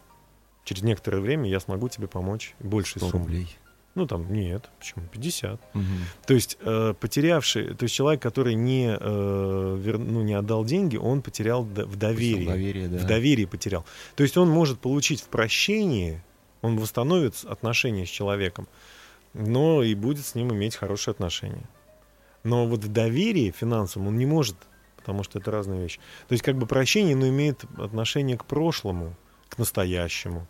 через 0.64 0.82
некоторое 0.82 1.20
время 1.20 1.48
я 1.48 1.60
смогу 1.60 1.88
тебе 1.88 2.08
помочь 2.08 2.54
большей 2.60 3.00
суммой. 3.00 3.12
рублей. 3.12 3.56
Ну 3.96 4.06
там 4.06 4.32
нет, 4.32 4.70
почему 4.78 5.04
50. 5.10 5.60
Угу. 5.74 5.82
То 6.26 6.34
есть 6.34 6.58
э, 6.60 6.94
потерявший, 6.98 7.74
то 7.74 7.82
есть 7.82 7.94
человек, 7.94 8.22
который 8.22 8.54
не 8.54 8.96
э, 8.98 9.76
вер, 9.80 9.98
ну 9.98 10.22
не 10.22 10.34
отдал 10.34 10.64
деньги, 10.64 10.96
он 10.96 11.22
потерял 11.22 11.64
в 11.64 11.96
доверии, 11.96 12.46
доверие, 12.46 12.88
да. 12.88 12.98
в 12.98 13.06
доверии 13.06 13.46
потерял. 13.46 13.84
То 14.14 14.22
есть 14.22 14.36
он 14.36 14.48
может 14.48 14.78
получить 14.78 15.20
в 15.20 15.26
прощении 15.26 16.22
он 16.62 16.76
восстановит 16.76 17.34
отношения 17.44 18.06
с 18.06 18.08
человеком, 18.08 18.68
но 19.34 19.82
и 19.82 19.94
будет 19.94 20.26
с 20.26 20.34
ним 20.34 20.52
иметь 20.52 20.76
хорошие 20.76 21.12
отношения. 21.12 21.68
Но 22.42 22.66
вот 22.66 22.84
в 22.84 22.88
доверии 22.88 23.50
финансовом 23.50 24.08
он 24.08 24.18
не 24.18 24.26
может, 24.26 24.56
потому 24.96 25.22
что 25.22 25.38
это 25.38 25.50
разные 25.50 25.82
вещи. 25.82 25.98
То 26.28 26.32
есть 26.32 26.42
как 26.42 26.56
бы 26.56 26.66
прощение, 26.66 27.16
но 27.16 27.28
имеет 27.28 27.64
отношение 27.78 28.38
к 28.38 28.44
прошлому, 28.44 29.14
к 29.48 29.58
настоящему. 29.58 30.46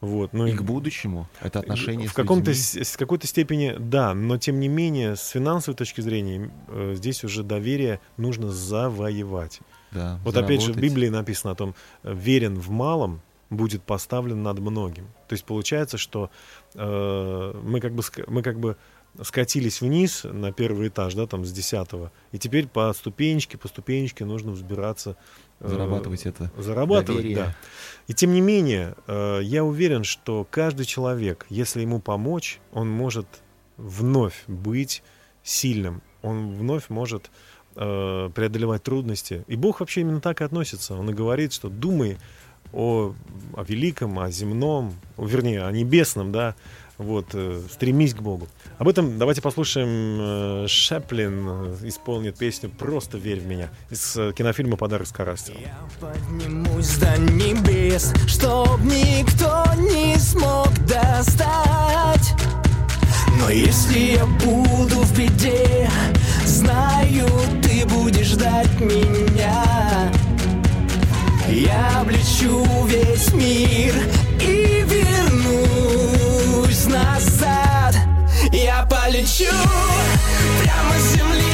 Вот, 0.00 0.32
ну, 0.32 0.48
и 0.48 0.52
к 0.52 0.62
будущему 0.62 1.28
это 1.40 1.60
отношение 1.60 2.08
в 2.08 2.12
каком-то 2.12 2.52
с 2.52 2.96
какой-то 2.96 3.28
степени 3.28 3.76
да, 3.78 4.14
но 4.14 4.36
тем 4.36 4.58
не 4.58 4.66
менее 4.66 5.14
с 5.14 5.28
финансовой 5.28 5.76
точки 5.76 6.00
зрения 6.00 6.50
э, 6.66 6.94
здесь 6.96 7.22
уже 7.22 7.44
доверие 7.44 8.00
нужно 8.16 8.50
завоевать. 8.50 9.60
Да, 9.92 10.18
вот 10.24 10.34
заработать. 10.34 10.58
опять 10.58 10.66
же 10.66 10.72
в 10.72 10.82
Библии 10.82 11.08
написано 11.08 11.52
о 11.52 11.54
том 11.54 11.76
верен 12.02 12.58
в 12.58 12.68
малом 12.70 13.22
будет 13.52 13.82
поставлен 13.82 14.42
над 14.42 14.58
многим. 14.58 15.06
То 15.28 15.34
есть 15.34 15.44
получается, 15.44 15.98
что 15.98 16.30
э, 16.74 17.60
мы 17.62 17.80
как 17.80 17.94
бы 17.94 18.02
мы 18.26 18.42
как 18.42 18.58
бы 18.58 18.76
скатились 19.20 19.80
вниз 19.80 20.24
на 20.24 20.52
первый 20.52 20.88
этаж, 20.88 21.14
да, 21.14 21.26
там 21.26 21.44
с 21.44 21.52
десятого, 21.52 22.10
и 22.32 22.38
теперь 22.38 22.66
по 22.66 22.92
ступенечке, 22.94 23.58
по 23.58 23.68
ступенечке 23.68 24.24
нужно 24.24 24.52
взбираться. 24.52 25.16
Э, 25.60 25.68
зарабатывать 25.68 26.24
это. 26.24 26.50
Зарабатывать, 26.56 27.22
доверие. 27.22 27.36
да. 27.36 27.56
И 28.08 28.14
тем 28.14 28.32
не 28.32 28.40
менее, 28.40 28.94
э, 29.06 29.40
я 29.42 29.64
уверен, 29.64 30.04
что 30.04 30.46
каждый 30.50 30.86
человек, 30.86 31.46
если 31.50 31.82
ему 31.82 32.00
помочь, 32.00 32.58
он 32.72 32.90
может 32.90 33.26
вновь 33.76 34.44
быть 34.46 35.02
сильным, 35.42 36.02
он 36.22 36.54
вновь 36.54 36.88
может 36.88 37.30
э, 37.76 38.30
преодолевать 38.34 38.82
трудности. 38.82 39.44
И 39.46 39.56
Бог 39.56 39.80
вообще 39.80 40.00
именно 40.02 40.20
так 40.20 40.40
и 40.40 40.44
относится. 40.44 40.94
Он 40.94 41.10
и 41.10 41.12
говорит, 41.12 41.52
что 41.52 41.68
думай 41.68 42.18
о, 42.72 43.14
о 43.54 43.64
великом, 43.64 44.18
о 44.18 44.30
земном, 44.30 44.94
вернее, 45.16 45.64
о 45.64 45.72
небесном, 45.72 46.32
да, 46.32 46.54
вот, 46.98 47.26
э, 47.34 47.60
стремись 47.70 48.14
к 48.14 48.20
Богу. 48.20 48.48
Об 48.78 48.88
этом 48.88 49.18
давайте 49.18 49.40
послушаем. 49.40 50.64
Э, 50.64 50.66
Шеплин 50.68 51.46
э, 51.48 51.76
исполнит 51.84 52.36
песню 52.36 52.70
«Просто 52.70 53.18
верь 53.18 53.40
в 53.40 53.46
меня» 53.46 53.70
из 53.90 54.16
э, 54.16 54.32
кинофильма 54.32 54.76
«Подарок 54.76 55.06
Скоростью». 55.06 55.54
Я 55.60 55.78
поднимусь 56.00 56.96
до 56.96 57.16
небес, 57.18 58.12
чтоб 58.26 58.80
никто 58.80 59.64
не 59.78 60.16
смог 60.18 60.68
достать. 60.86 62.34
Но 63.38 63.50
если 63.50 64.16
я 64.16 64.26
буду 64.26 65.00
в 65.00 65.18
беде, 65.18 65.88
знаю, 66.44 67.28
ты 67.62 67.86
будешь 67.86 68.26
ждать 68.28 68.80
меня. 68.80 70.12
Я 71.48 72.02
облечу 72.32 72.64
весь 72.86 73.32
мир 73.32 73.94
и 74.40 74.84
вернусь 74.86 76.06
назад. 76.86 77.96
Я 78.52 78.86
полечу 78.88 79.52
прямо 80.62 80.98
с 80.98 81.12
земли 81.14 81.51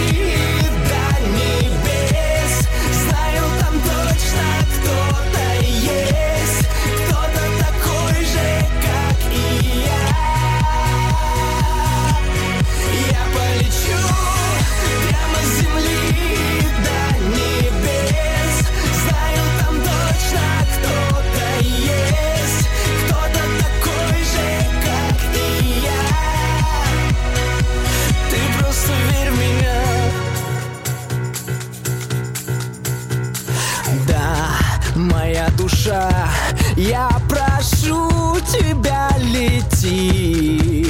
лети 39.48 40.86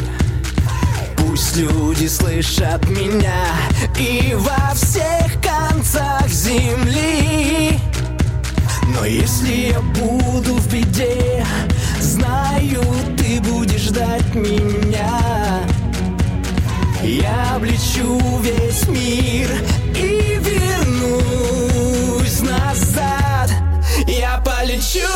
Пусть 1.16 1.56
люди 1.56 2.06
слышат 2.06 2.88
меня 2.88 3.44
И 3.98 4.34
во 4.36 4.74
всех 4.74 5.40
концах 5.42 6.28
земли. 6.28 7.78
Но 8.94 9.04
если 9.04 9.72
я 9.72 9.80
буду 9.80 10.54
в 10.54 10.72
беде 10.72 11.44
Знаю, 12.00 12.82
ты 13.16 13.40
будешь 13.40 13.82
ждать 13.82 14.34
меня. 14.34 15.20
Я 17.02 17.54
облечу 17.56 18.18
весь 18.40 18.86
мир 18.88 19.50
и 19.94 20.38
вернусь 20.40 22.40
назад. 22.40 23.50
Я 24.06 24.42
полечу 24.44 25.06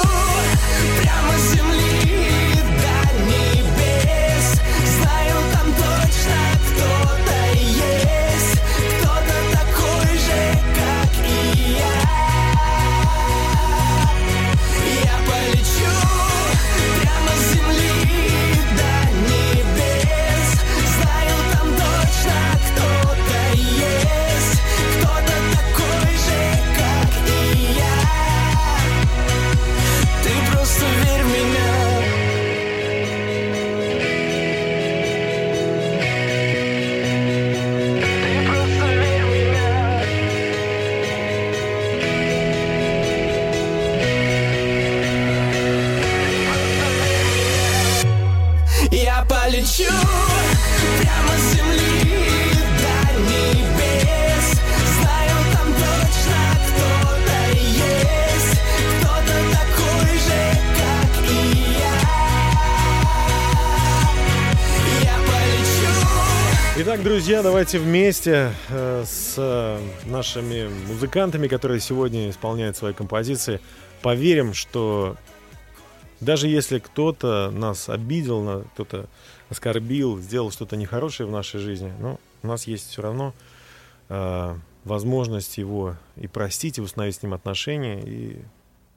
друзья, 67.23 67.45
давайте 67.45 67.79
вместе 67.79 68.53
э, 68.69 69.05
с 69.07 69.37
э, 69.39 69.81
нашими 70.07 70.67
музыкантами, 70.89 71.47
которые 71.47 71.79
сегодня 71.79 72.29
исполняют 72.29 72.77
свои 72.77 72.93
композиции, 72.93 73.61
поверим, 74.03 74.55
что 74.55 75.17
даже 76.19 76.49
если 76.49 76.81
кто-то 76.81 77.53
нас 77.53 77.89
обидел, 77.89 78.65
кто-то 78.75 79.07
оскорбил, 79.51 80.19
сделал 80.19 80.51
что-то 80.51 80.75
нехорошее 80.77 81.29
в 81.29 81.31
нашей 81.31 81.61
жизни, 81.61 81.93
ну, 82.01 82.19
у 82.43 82.47
нас 82.49 82.67
есть 82.67 82.91
все 82.91 83.03
равно 83.03 83.35
э, 84.09 84.57
возможность 84.83 85.59
его 85.59 85.95
и 86.17 86.27
простить, 86.27 86.79
и 86.79 86.81
установить 86.81 87.15
с 87.15 87.23
ним 87.23 87.35
отношения, 87.35 88.03
и 88.05 88.43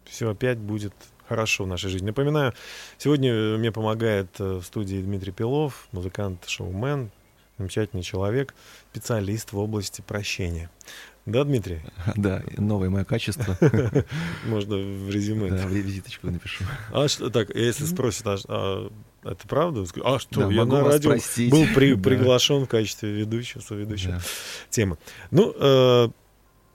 все 0.06 0.32
опять 0.32 0.58
будет 0.58 0.94
хорошо 1.30 1.66
в 1.66 1.68
нашей 1.68 1.92
жизни. 1.92 2.08
Напоминаю, 2.08 2.56
сегодня 2.98 3.56
мне 3.60 3.72
помогает 3.72 4.40
в 4.40 4.64
студии 4.64 5.00
Дмитрий 5.00 5.32
Пилов, 5.32 5.88
музыкант-шоумен, 5.92 7.12
замечательный 7.58 8.04
человек, 8.04 8.54
специалист 8.92 9.52
в 9.52 9.58
области 9.58 10.02
прощения. 10.02 10.70
Да, 11.26 11.44
Дмитрий? 11.44 11.82
Да, 12.16 12.44
новое 12.58 12.90
мое 12.90 13.04
качество. 13.04 13.58
Можно 14.46 14.76
в 14.76 15.10
резюме. 15.10 15.50
Да, 15.50 15.68
в 15.68 15.72
визиточку 15.72 16.28
напишу. 16.28 16.64
А 16.92 17.08
что, 17.08 17.30
так, 17.30 17.54
если 17.56 17.86
спросят, 17.86 18.28
а, 18.28 18.38
а 18.48 18.90
это 19.24 19.48
правда? 19.48 19.86
А 20.04 20.20
что, 20.20 20.48
да, 20.48 20.54
я 20.54 20.66
на 20.66 20.84
радио 20.84 21.12
простить. 21.12 21.50
был 21.50 21.66
при, 21.74 21.96
приглашен 22.02 22.66
в 22.66 22.68
качестве 22.68 23.12
ведущего, 23.12 23.62
соведущего 23.62 24.14
да. 24.14 24.22
темы. 24.70 24.98
Ну, 25.32 25.54
э, 25.58 26.10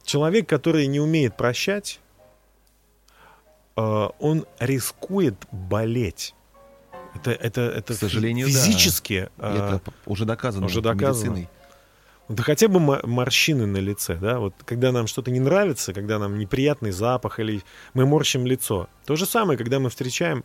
человек, 0.05 0.49
который 0.49 0.89
не 0.89 0.99
умеет 0.99 1.37
прощать, 1.37 2.01
э, 3.77 4.09
он 4.19 4.47
рискует 4.59 5.37
болеть. 5.53 6.35
Это, 7.15 7.33
это, 7.33 7.61
это 7.63 7.95
К 7.95 7.97
сожалению, 7.97 8.47
физически. 8.47 9.31
Да. 9.37 9.77
Это 9.77 9.83
уже 10.07 10.25
доказано. 10.25 10.67
Уже 10.67 10.81
доказано. 10.81 11.31
Медициной. 11.31 11.49
Да 12.29 12.45
хотя 12.45 12.69
бы 12.69 12.79
морщины 12.79 13.67
на 13.67 13.79
лице, 13.79 14.15
да, 14.15 14.39
вот 14.39 14.55
когда 14.65 14.93
нам 14.93 15.09
что-то 15.09 15.33
не 15.33 15.41
нравится, 15.41 15.93
когда 15.93 16.21
нам 16.21 16.39
неприятный 16.39 16.93
запах 16.93 17.41
или 17.41 17.63
мы 17.93 18.07
морщим 18.07 18.47
лицо. 18.47 18.89
То 19.05 19.17
же 19.17 19.27
самое, 19.27 19.59
когда 19.59 19.81
мы 19.81 19.91
встречаем 19.91 20.45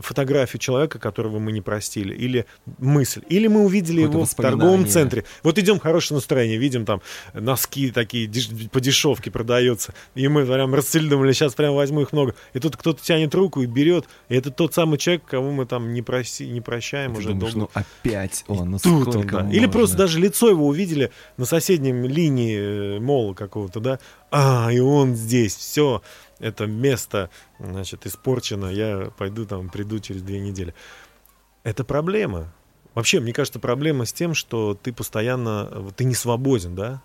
фотографию 0.00 0.60
человека, 0.60 0.98
которого 0.98 1.38
мы 1.38 1.52
не 1.52 1.60
простили, 1.60 2.14
или 2.14 2.46
мысль, 2.78 3.22
или 3.28 3.46
мы 3.46 3.64
увидели 3.64 4.02
его 4.02 4.24
в 4.24 4.34
торговом 4.34 4.86
центре. 4.86 5.24
Вот 5.42 5.58
идем 5.58 5.78
хорошее 5.78 6.16
настроение, 6.16 6.58
видим 6.58 6.84
там 6.84 7.00
носки 7.32 7.90
такие 7.90 8.30
по 8.70 8.80
дешевке 8.80 9.30
продаются, 9.30 9.94
и 10.14 10.26
мы 10.28 10.44
прям 10.46 10.74
расцелили, 10.74 11.32
сейчас 11.32 11.54
прям 11.54 11.74
возьму 11.74 12.02
их 12.02 12.12
много, 12.12 12.34
и 12.52 12.58
тут 12.58 12.76
кто-то 12.76 13.02
тянет 13.02 13.34
руку 13.34 13.62
и 13.62 13.66
берет, 13.66 14.06
и 14.28 14.36
это 14.36 14.50
тот 14.50 14.74
самый 14.74 14.98
человек, 14.98 15.24
кого 15.24 15.50
мы 15.50 15.66
там 15.66 15.92
не, 15.92 16.02
проси, 16.02 16.46
не 16.46 16.60
прощаем 16.60 17.14
Ты 17.14 17.20
уже 17.20 17.28
думаешь, 17.30 17.54
долго. 17.54 17.70
Ну 17.74 17.80
опять 17.80 18.44
он, 18.48 18.70
ну 18.70 18.78
тут 18.78 19.14
он, 19.14 19.26
да. 19.26 19.48
Или 19.50 19.66
просто 19.66 19.96
даже 19.96 20.18
лицо 20.18 20.48
его 20.48 20.66
увидели 20.66 21.10
на 21.36 21.44
соседнем 21.44 22.04
линии 22.04 22.96
э, 22.96 23.00
мола 23.00 23.34
какого-то, 23.34 23.80
да, 23.80 23.98
а, 24.30 24.68
и 24.72 24.80
он 24.80 25.14
здесь, 25.14 25.54
все, 25.54 26.02
это 26.38 26.66
место, 26.66 27.30
значит, 27.58 28.06
испорчено, 28.06 28.66
я 28.66 29.12
пойду 29.16 29.46
там, 29.46 29.68
приду 29.68 29.98
через 29.98 30.22
две 30.22 30.40
недели. 30.40 30.74
Это 31.62 31.84
проблема. 31.84 32.52
Вообще, 32.94 33.20
мне 33.20 33.32
кажется, 33.32 33.58
проблема 33.58 34.04
с 34.04 34.12
тем, 34.12 34.34
что 34.34 34.74
ты 34.74 34.92
постоянно, 34.92 35.90
ты 35.96 36.04
не 36.04 36.14
свободен, 36.14 36.74
да? 36.74 37.02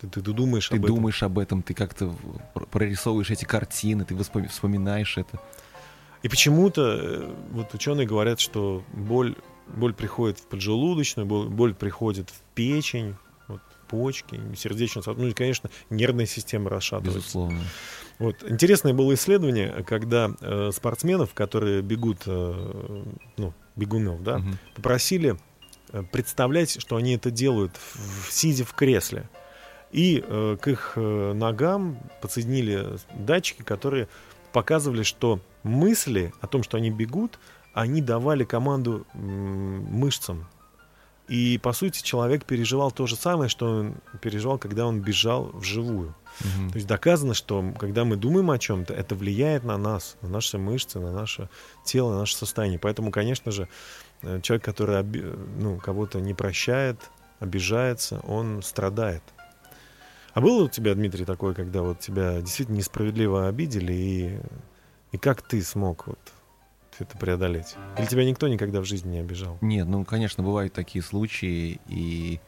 Ты, 0.00 0.08
ты, 0.08 0.22
ты 0.22 0.32
думаешь 0.32 0.68
ты 0.68 0.76
об 0.76 0.84
этом. 0.84 0.94
Ты 0.94 0.96
думаешь 0.96 1.22
об 1.22 1.38
этом, 1.38 1.62
ты 1.62 1.74
как-то 1.74 2.14
прорисовываешь 2.70 3.30
эти 3.30 3.44
картины, 3.44 4.04
ты 4.04 4.16
вспоминаешь 4.48 5.18
это. 5.18 5.40
И 6.22 6.28
почему-то 6.28 6.82
э, 6.82 7.34
вот 7.52 7.74
ученые 7.74 8.06
говорят, 8.06 8.40
что 8.40 8.82
боль, 8.92 9.36
боль 9.68 9.94
приходит 9.94 10.38
в 10.38 10.46
поджелудочную, 10.46 11.26
боль, 11.26 11.48
боль 11.48 11.74
приходит 11.74 12.30
в 12.30 12.40
печень, 12.54 13.16
вот, 13.48 13.60
почки, 13.88 14.40
сердечную, 14.56 15.04
ну 15.16 15.28
и, 15.28 15.32
конечно, 15.32 15.70
нервная 15.88 16.26
система 16.26 16.70
расшатывается. 16.70 17.18
Безусловно. 17.20 17.60
Вот. 18.20 18.44
Интересное 18.46 18.92
было 18.92 19.14
исследование, 19.14 19.82
когда 19.86 20.30
э, 20.42 20.70
спортсменов, 20.74 21.32
которые 21.32 21.80
бегут, 21.80 22.18
э, 22.26 23.04
ну, 23.38 23.54
бегунов, 23.76 24.22
да, 24.22 24.36
угу. 24.36 24.48
попросили 24.76 25.38
э, 25.92 26.02
представлять, 26.12 26.78
что 26.78 26.96
они 26.96 27.14
это 27.14 27.30
делают, 27.30 27.72
в, 27.76 28.30
сидя 28.30 28.66
в 28.66 28.74
кресле. 28.74 29.28
И 29.90 30.22
э, 30.24 30.58
к 30.60 30.68
их 30.68 30.92
э, 30.96 31.32
ногам 31.32 31.98
подсоединили 32.20 32.98
датчики, 33.14 33.62
которые 33.62 34.06
показывали, 34.52 35.02
что 35.02 35.40
мысли 35.62 36.34
о 36.42 36.46
том, 36.46 36.62
что 36.62 36.76
они 36.76 36.90
бегут, 36.90 37.38
они 37.72 38.02
давали 38.02 38.44
команду 38.44 39.06
мышцам. 39.14 40.46
И, 41.26 41.58
по 41.62 41.72
сути, 41.72 42.02
человек 42.02 42.44
переживал 42.44 42.90
то 42.90 43.06
же 43.06 43.16
самое, 43.16 43.48
что 43.48 43.66
он 43.66 43.94
переживал, 44.20 44.58
когда 44.58 44.86
он 44.86 45.00
бежал 45.00 45.50
вживую. 45.54 46.14
Угу. 46.40 46.70
То 46.70 46.76
есть 46.76 46.86
доказано, 46.86 47.34
что 47.34 47.72
когда 47.78 48.04
мы 48.04 48.16
думаем 48.16 48.50
о 48.50 48.58
чем-то, 48.58 48.94
это 48.94 49.14
влияет 49.14 49.64
на 49.64 49.76
нас, 49.76 50.16
на 50.22 50.28
наши 50.28 50.58
мышцы, 50.58 50.98
на 50.98 51.12
наше 51.12 51.48
тело, 51.84 52.12
на 52.12 52.20
наше 52.20 52.36
состояние. 52.36 52.78
Поэтому, 52.78 53.10
конечно 53.10 53.52
же, 53.52 53.68
э, 54.22 54.40
человек, 54.42 54.64
который 54.64 55.02
ну, 55.02 55.78
кого-то 55.78 56.20
не 56.20 56.34
прощает, 56.34 56.98
обижается, 57.40 58.20
он 58.20 58.62
страдает. 58.62 59.22
А 60.32 60.40
было 60.40 60.64
у 60.64 60.68
тебя, 60.68 60.94
Дмитрий, 60.94 61.24
такое, 61.24 61.54
когда 61.54 61.82
вот 61.82 61.98
тебя 61.98 62.40
действительно 62.40 62.76
несправедливо 62.76 63.48
обидели, 63.48 63.92
и, 63.92 64.40
и 65.12 65.18
как 65.18 65.42
ты 65.42 65.60
смог 65.62 66.06
вот 66.06 66.18
это 67.00 67.18
преодолеть? 67.18 67.74
Или 67.98 68.06
тебя 68.06 68.24
никто 68.24 68.46
никогда 68.46 68.80
в 68.80 68.84
жизни 68.84 69.10
не 69.10 69.18
обижал? 69.18 69.58
Нет, 69.60 69.88
ну, 69.88 70.04
конечно, 70.04 70.44
бывают 70.44 70.72
такие 70.72 71.02
случаи, 71.02 71.80
и 71.88 72.40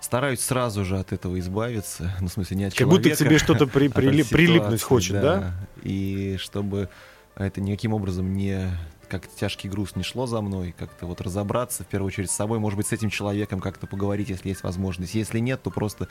стараюсь 0.00 0.40
сразу 0.40 0.84
же 0.84 0.98
от 0.98 1.12
этого 1.12 1.38
избавиться, 1.38 2.14
ну, 2.20 2.28
в 2.28 2.32
смысле, 2.32 2.56
не 2.56 2.64
от 2.64 2.72
как 2.72 2.78
человека. 2.78 3.02
Как 3.02 3.12
будто 3.12 3.16
к 3.16 3.28
тебе 3.28 3.38
что-то 3.38 3.66
при, 3.66 3.88
при, 3.88 4.22
прилипнуть 4.22 4.82
хочет, 4.82 5.20
да. 5.20 5.36
да? 5.38 5.52
И 5.82 6.36
чтобы 6.38 6.88
это 7.36 7.60
никаким 7.60 7.94
образом 7.94 8.34
не 8.34 8.70
как 9.08 9.26
тяжкий 9.26 9.68
груз 9.68 9.96
не 9.96 10.02
шло 10.02 10.26
за 10.26 10.40
мной, 10.40 10.74
как-то 10.78 11.06
вот 11.06 11.20
разобраться, 11.20 11.82
в 11.82 11.86
первую 11.86 12.08
очередь, 12.08 12.30
с 12.30 12.34
собой, 12.34 12.58
может 12.58 12.76
быть, 12.76 12.86
с 12.86 12.92
этим 12.92 13.10
человеком 13.10 13.60
как-то 13.60 13.86
поговорить, 13.86 14.28
если 14.28 14.50
есть 14.50 14.62
возможность. 14.62 15.14
Если 15.14 15.38
нет, 15.38 15.62
то 15.62 15.70
просто 15.70 16.08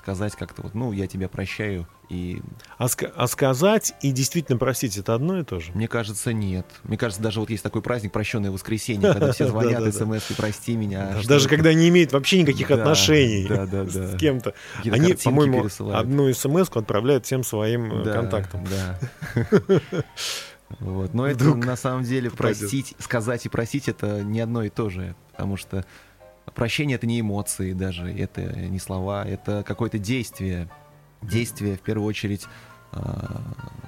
сказать 0.00 0.34
как-то 0.34 0.62
вот, 0.62 0.74
ну, 0.74 0.92
я 0.92 1.06
тебя 1.06 1.28
прощаю. 1.28 1.86
И... 2.08 2.40
А, 2.78 2.86
ска- 2.86 3.12
а 3.14 3.26
сказать 3.26 3.94
и 4.00 4.10
действительно 4.10 4.58
простить 4.58 4.96
это 4.96 5.14
одно 5.14 5.38
и 5.38 5.44
то 5.44 5.60
же? 5.60 5.72
Мне 5.74 5.88
кажется, 5.88 6.32
нет. 6.32 6.66
Мне 6.84 6.96
кажется, 6.96 7.22
даже 7.22 7.38
вот 7.38 7.50
есть 7.50 7.62
такой 7.62 7.82
праздник 7.82 8.10
«Прощенное 8.12 8.50
воскресенье», 8.50 9.12
когда 9.12 9.32
все 9.32 9.46
звонят, 9.46 9.94
смс 9.94 10.22
«прости 10.36 10.74
меня». 10.74 11.16
Даже 11.28 11.48
когда 11.48 11.74
не 11.74 11.90
имеют 11.90 12.12
вообще 12.12 12.40
никаких 12.40 12.70
отношений 12.70 13.46
с 13.46 14.18
кем-то. 14.18 14.54
Они, 14.84 15.12
по-моему, 15.14 15.68
одну 15.92 16.32
смс 16.32 16.68
отправляют 16.74 17.26
всем 17.26 17.44
своим 17.44 18.02
э, 18.02 18.12
контактам. 18.12 18.64
Да. 18.64 18.98
Вот. 20.78 21.14
Но 21.14 21.26
это 21.26 21.52
на 21.56 21.74
самом 21.74 22.04
деле 22.04 22.30
простить, 22.30 22.94
сказать 23.00 23.44
и 23.44 23.48
просить 23.48 23.88
это 23.88 24.22
не 24.22 24.40
одно 24.40 24.62
и 24.62 24.68
то 24.68 24.88
же, 24.88 25.16
потому 25.32 25.56
что 25.56 25.84
прощение 26.54 26.96
это 26.96 27.06
не 27.06 27.20
эмоции 27.20 27.72
даже, 27.72 28.10
это 28.10 28.42
не 28.42 28.78
слова, 28.78 29.24
это 29.26 29.62
какое-то 29.66 29.98
действие, 29.98 30.68
действие 31.22 31.76
в 31.76 31.80
первую 31.80 32.06
очередь 32.06 32.46
э, 32.92 33.00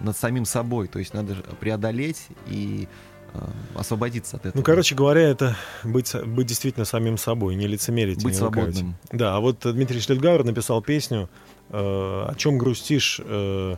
над 0.01 0.17
самим 0.17 0.45
собой, 0.45 0.89
то 0.89 0.99
есть 0.99 1.15
надо 1.15 1.37
преодолеть 1.61 2.29
и 2.49 2.89
э, 3.33 3.39
освободиться 3.75 4.37
от 4.37 4.47
этого. 4.47 4.59
Ну, 4.59 4.65
короче 4.65 4.95
говоря, 4.95 5.23
это 5.23 5.57
быть, 5.85 6.15
быть 6.25 6.47
действительно 6.47 6.85
самим 6.85 7.19
собой, 7.19 7.55
не 7.55 7.67
лицемерить. 7.67 8.23
Быть 8.23 8.35
не 8.35 8.39
свободным. 8.39 8.97
Да, 9.11 9.37
а 9.37 9.41
вот 9.41 9.61
Дмитрий 9.63 10.01
Штельгауэр 10.01 10.45
написал 10.45 10.83
песню 10.83 11.29
э, 11.71 11.77
«О 11.77 12.35
чем 12.37 12.59
грустишь, 12.59 13.21
э, 13.25 13.77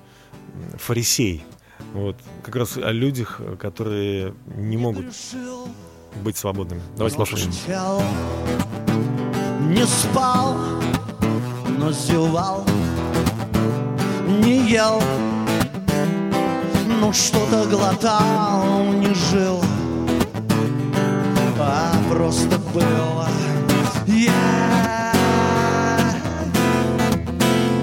фарисей». 0.76 1.44
Вот, 1.92 2.16
как 2.42 2.56
раз 2.56 2.76
о 2.76 2.92
людях, 2.92 3.40
которые 3.58 4.34
не 4.56 4.76
могут 4.76 5.06
быть 6.22 6.36
свободными. 6.36 6.82
Давайте 6.96 7.16
послушаем. 7.16 7.52
Не 9.64 9.86
спал, 9.86 10.56
но 11.78 11.90
зевал, 11.92 12.64
не 14.28 14.70
ел, 14.70 15.02
но 17.00 17.12
что-то 17.12 17.64
глотал, 17.66 18.84
не 18.92 19.14
жил, 19.14 19.62
а 21.58 21.92
просто 22.10 22.58
было. 22.72 23.28
Yeah. 24.06 24.30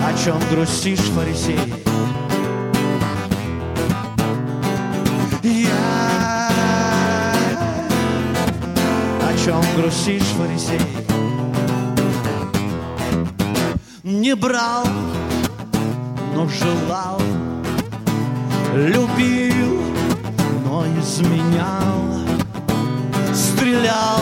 О 0.03 0.13
чем 0.23 0.39
грустишь, 0.49 0.99
фарисей? 0.99 1.59
чем 9.43 9.61
грустишь, 9.75 10.21
фарисей? 10.37 10.79
Не 14.11 14.35
брал, 14.35 14.85
но 16.35 16.45
желал, 16.49 17.21
любил, 18.75 19.81
но 20.65 20.85
изменял, 20.99 22.19
стрелял, 23.33 24.19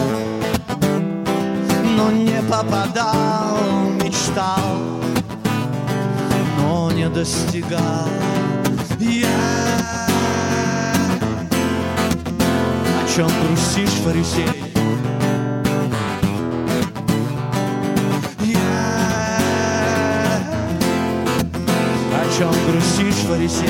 но 1.97 2.11
не 2.11 2.39
попадал, 2.43 3.57
мечтал, 4.03 4.77
но 6.59 6.91
не 6.91 7.09
достигал. 7.09 8.09
Я 8.99 9.27
о 13.03 13.07
чем 13.15 13.27
грустишь, 13.27 13.99
фарисей? 14.03 14.68
Грустишь, 22.89 23.25
фарисей? 23.27 23.69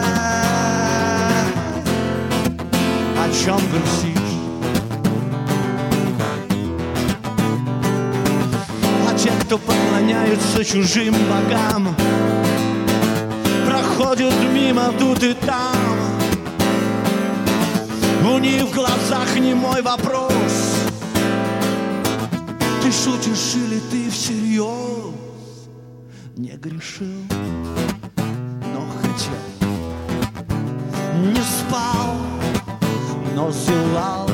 о 3.18 3.44
чем 3.44 3.58
грустишь? 3.70 4.14
А 9.08 9.18
те, 9.18 9.30
кто 9.42 9.58
поклоняются 9.58 10.64
чужим 10.64 11.14
богам, 11.14 11.94
проходят 13.66 14.34
мимо 14.52 14.92
тут 14.98 15.22
и 15.22 15.34
там. 15.34 15.74
У 18.26 18.38
них 18.38 18.62
в 18.62 18.74
глазах 18.74 19.36
не 19.38 19.54
мой 19.54 19.82
вопрос. 19.82 20.33
Шутишь 23.02 23.54
или 23.56 23.80
ты 23.90 24.08
всерьез 24.10 25.14
не 26.36 26.50
грешил, 26.56 27.06
но 28.72 28.86
хотел. 29.00 29.34
Не 31.16 31.40
спал, 31.42 32.16
но 33.34 33.50
зевал, 33.50 34.28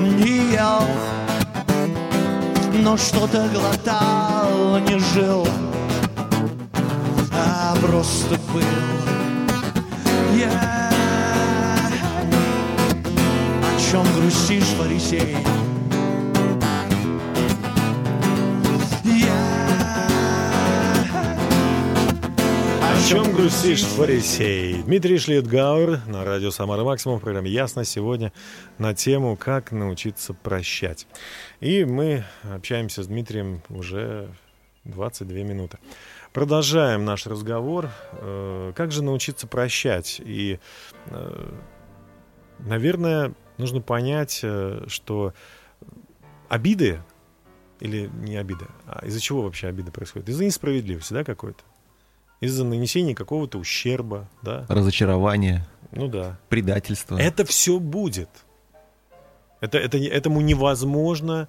не 0.00 0.52
ел, 0.52 0.86
но 2.82 2.96
что-то 2.96 3.48
глотал, 3.54 4.78
не 4.80 4.98
жил, 4.98 5.46
а 7.32 7.74
просто 7.80 8.38
был. 8.52 8.62
Я 10.36 10.90
о 13.62 13.90
чем 13.90 14.04
грустишь, 14.14 14.74
фарисей? 14.78 15.36
Чем 23.12 23.30
грустишь, 23.34 23.82
фарисей? 23.82 24.82
Дмитрий 24.84 25.18
Шлитгауэр 25.18 26.00
на 26.06 26.24
радио 26.24 26.50
«Самара 26.50 26.82
Максимум» 26.82 27.18
в 27.18 27.22
программе 27.22 27.50
«Ясно» 27.50 27.84
сегодня 27.84 28.32
на 28.78 28.94
тему 28.94 29.36
«Как 29.36 29.70
научиться 29.70 30.32
прощать». 30.32 31.06
И 31.60 31.84
мы 31.84 32.24
общаемся 32.42 33.02
с 33.02 33.08
Дмитрием 33.08 33.60
уже 33.68 34.30
22 34.84 35.36
минуты. 35.40 35.78
Продолжаем 36.32 37.04
наш 37.04 37.26
разговор. 37.26 37.90
Э, 38.12 38.72
Как 38.74 38.92
же 38.92 39.02
научиться 39.02 39.46
прощать? 39.46 40.18
И, 40.24 40.58
э, 41.08 41.50
наверное, 42.60 43.34
нужно 43.58 43.82
понять, 43.82 44.40
э, 44.42 44.84
что 44.86 45.34
обиды 46.48 47.02
или 47.78 48.06
не 48.06 48.38
обида, 48.38 48.68
а 48.86 49.04
из-за 49.04 49.20
чего 49.20 49.42
вообще 49.42 49.66
обида 49.66 49.92
происходит? 49.92 50.30
Из-за 50.30 50.46
несправедливости, 50.46 51.12
да, 51.12 51.24
какой-то? 51.24 51.62
Из-за 52.42 52.64
нанесения 52.64 53.14
какого-то 53.14 53.58
ущерба, 53.58 54.28
да? 54.42 54.66
Разочарование, 54.68 55.64
Ну 55.92 56.08
да. 56.08 56.40
предательство. 56.48 57.16
Это 57.16 57.44
все 57.44 57.78
будет. 57.78 58.28
Это, 59.60 59.78
это, 59.78 59.96
этому 59.96 60.40
невозможно 60.40 61.48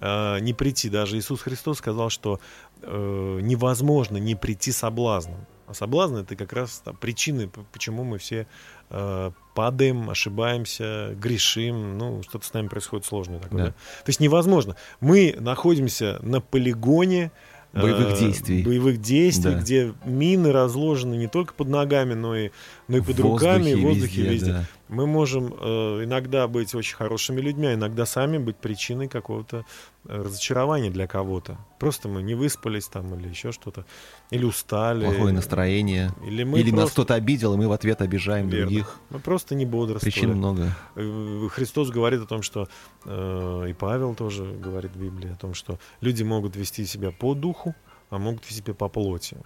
э, 0.00 0.40
не 0.40 0.52
прийти. 0.52 0.88
Даже 0.88 1.16
Иисус 1.16 1.42
Христос 1.42 1.78
сказал, 1.78 2.10
что 2.10 2.40
э, 2.82 3.38
невозможно 3.40 4.16
не 4.16 4.34
прийти 4.34 4.72
соблазном. 4.72 5.46
А 5.68 5.74
соблазн 5.74 6.16
это 6.16 6.34
как 6.34 6.52
раз 6.52 6.82
там, 6.84 6.96
причины, 6.96 7.48
почему 7.72 8.02
мы 8.02 8.18
все 8.18 8.48
э, 8.90 9.30
падаем, 9.54 10.10
ошибаемся, 10.10 11.14
грешим. 11.14 11.98
Ну, 11.98 12.24
что-то 12.24 12.44
с 12.44 12.52
нами 12.52 12.66
происходит 12.66 13.06
сложное 13.06 13.38
такое. 13.38 13.58
Да. 13.58 13.66
да? 13.66 13.72
То 13.72 14.08
есть 14.08 14.18
невозможно. 14.18 14.74
Мы 14.98 15.36
находимся 15.38 16.18
на 16.20 16.40
полигоне 16.40 17.26
э, 17.26 17.51
Боевых 17.72 18.18
действий. 18.18 18.62
боевых 18.62 19.00
действий, 19.00 19.52
Да. 19.52 19.58
где 19.60 19.94
мины 20.04 20.52
разложены 20.52 21.14
не 21.14 21.26
только 21.26 21.54
под 21.54 21.68
ногами, 21.68 22.14
но 22.14 22.36
и, 22.36 22.50
но 22.88 22.96
и 22.98 23.00
под 23.00 23.16
В 23.16 23.20
руками, 23.22 23.74
в 23.74 23.82
воздухе, 23.82 24.22
везде, 24.22 24.30
везде. 24.34 24.52
да. 24.52 24.64
Мы 24.88 25.06
можем 25.06 25.54
э, 25.58 26.04
иногда 26.04 26.46
быть 26.48 26.74
очень 26.74 26.96
хорошими 26.96 27.40
людьми, 27.40 27.68
а 27.68 27.74
иногда 27.74 28.04
сами 28.04 28.36
быть 28.38 28.56
причиной 28.56 29.08
какого-то 29.08 29.64
э, 30.04 30.22
разочарования 30.22 30.90
для 30.90 31.06
кого-то. 31.06 31.56
Просто 31.78 32.08
мы 32.08 32.22
не 32.22 32.34
выспались 32.34 32.88
там 32.88 33.14
или 33.18 33.28
еще 33.28 33.52
что-то, 33.52 33.86
или 34.30 34.44
устали. 34.44 35.04
Плохое 35.06 35.32
настроение. 35.32 36.10
Или 36.26 36.44
мы 36.44 36.58
Или 36.60 36.70
нас 36.70 36.80
просто- 36.80 36.92
кто-то 36.94 37.14
обидел, 37.14 37.54
и 37.54 37.56
мы 37.56 37.68
в 37.68 37.72
ответ 37.72 38.02
обижаем 38.02 38.48
Верно. 38.48 38.66
других. 38.66 38.98
Мы 39.10 39.20
просто 39.20 39.54
не 39.54 39.64
бодрствовали. 39.64 40.12
Причин 40.12 40.34
много. 40.34 40.74
Э, 40.96 41.48
Христос 41.50 41.88
говорит 41.90 42.20
о 42.20 42.26
том, 42.26 42.42
что 42.42 42.68
э, 43.06 43.66
и 43.70 43.72
Павел 43.72 44.14
тоже 44.14 44.44
говорит 44.44 44.92
в 44.94 45.00
Библии 45.00 45.32
о 45.32 45.36
том, 45.36 45.54
что 45.54 45.78
люди 46.02 46.22
могут 46.22 46.56
вести 46.56 46.84
себя 46.84 47.12
по 47.12 47.34
духу, 47.34 47.74
а 48.10 48.18
могут 48.18 48.44
вести 48.44 48.56
себя 48.60 48.74
по 48.74 48.88
плоти. 48.88 49.38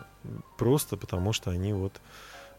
Просто 0.59 0.97
потому, 0.97 1.33
что 1.33 1.51
они 1.51 1.73
вот 1.73 2.01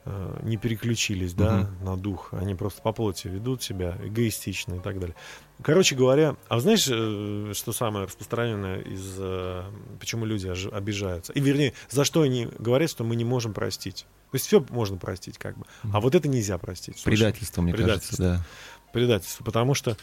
э, 0.07 0.39
не 0.43 0.57
переключились, 0.57 1.33
да, 1.33 1.69
на 1.81 1.97
дух. 1.97 2.29
Они 2.31 2.55
просто 2.55 2.81
по 2.81 2.93
плоти 2.93 3.27
ведут 3.27 3.61
себя 3.61 3.97
эгоистично 4.03 4.75
и 4.75 4.79
так 4.79 4.99
далее. 4.99 5.15
Короче 5.61 5.95
говоря, 5.95 6.35
а 6.47 6.59
знаешь, 6.59 6.87
э, 6.89 7.51
что 7.53 7.73
самое 7.73 8.05
распространенное 8.05 8.79
из 8.81 9.15
э, 9.17 9.63
почему 9.99 10.25
люди 10.25 10.47
обижаются? 10.73 11.33
И 11.33 11.39
вернее, 11.39 11.73
за 11.89 12.05
что 12.05 12.21
они 12.21 12.47
говорят, 12.57 12.89
что 12.89 13.03
мы 13.03 13.15
не 13.15 13.25
можем 13.25 13.53
простить? 13.53 14.05
То 14.31 14.35
есть 14.35 14.47
все 14.47 14.65
можно 14.69 14.97
простить, 14.97 15.37
как 15.37 15.57
бы. 15.57 15.65
А 15.91 15.99
вот 15.99 16.15
это 16.15 16.27
нельзя 16.27 16.57
простить. 16.57 16.95
Слушай, 16.95 17.15
Предательство, 17.15 17.61
мне 17.61 17.73
предательство. 17.73 18.17
кажется, 18.17 18.43
да. 18.43 18.91
предательство, 18.93 19.43
потому 19.43 19.73
что 19.73 19.97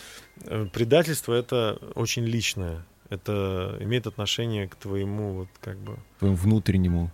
предательство 0.72 1.34
это 1.34 1.78
очень 1.94 2.24
личное. 2.24 2.84
Это 3.10 3.76
имеет 3.80 4.06
отношение 4.06 4.66
к 4.66 4.76
твоему 4.76 5.34
вот 5.34 5.48
как 5.60 5.76
бы 5.78 5.98
Твоему 6.18 6.36
внутреннему. 6.36 7.12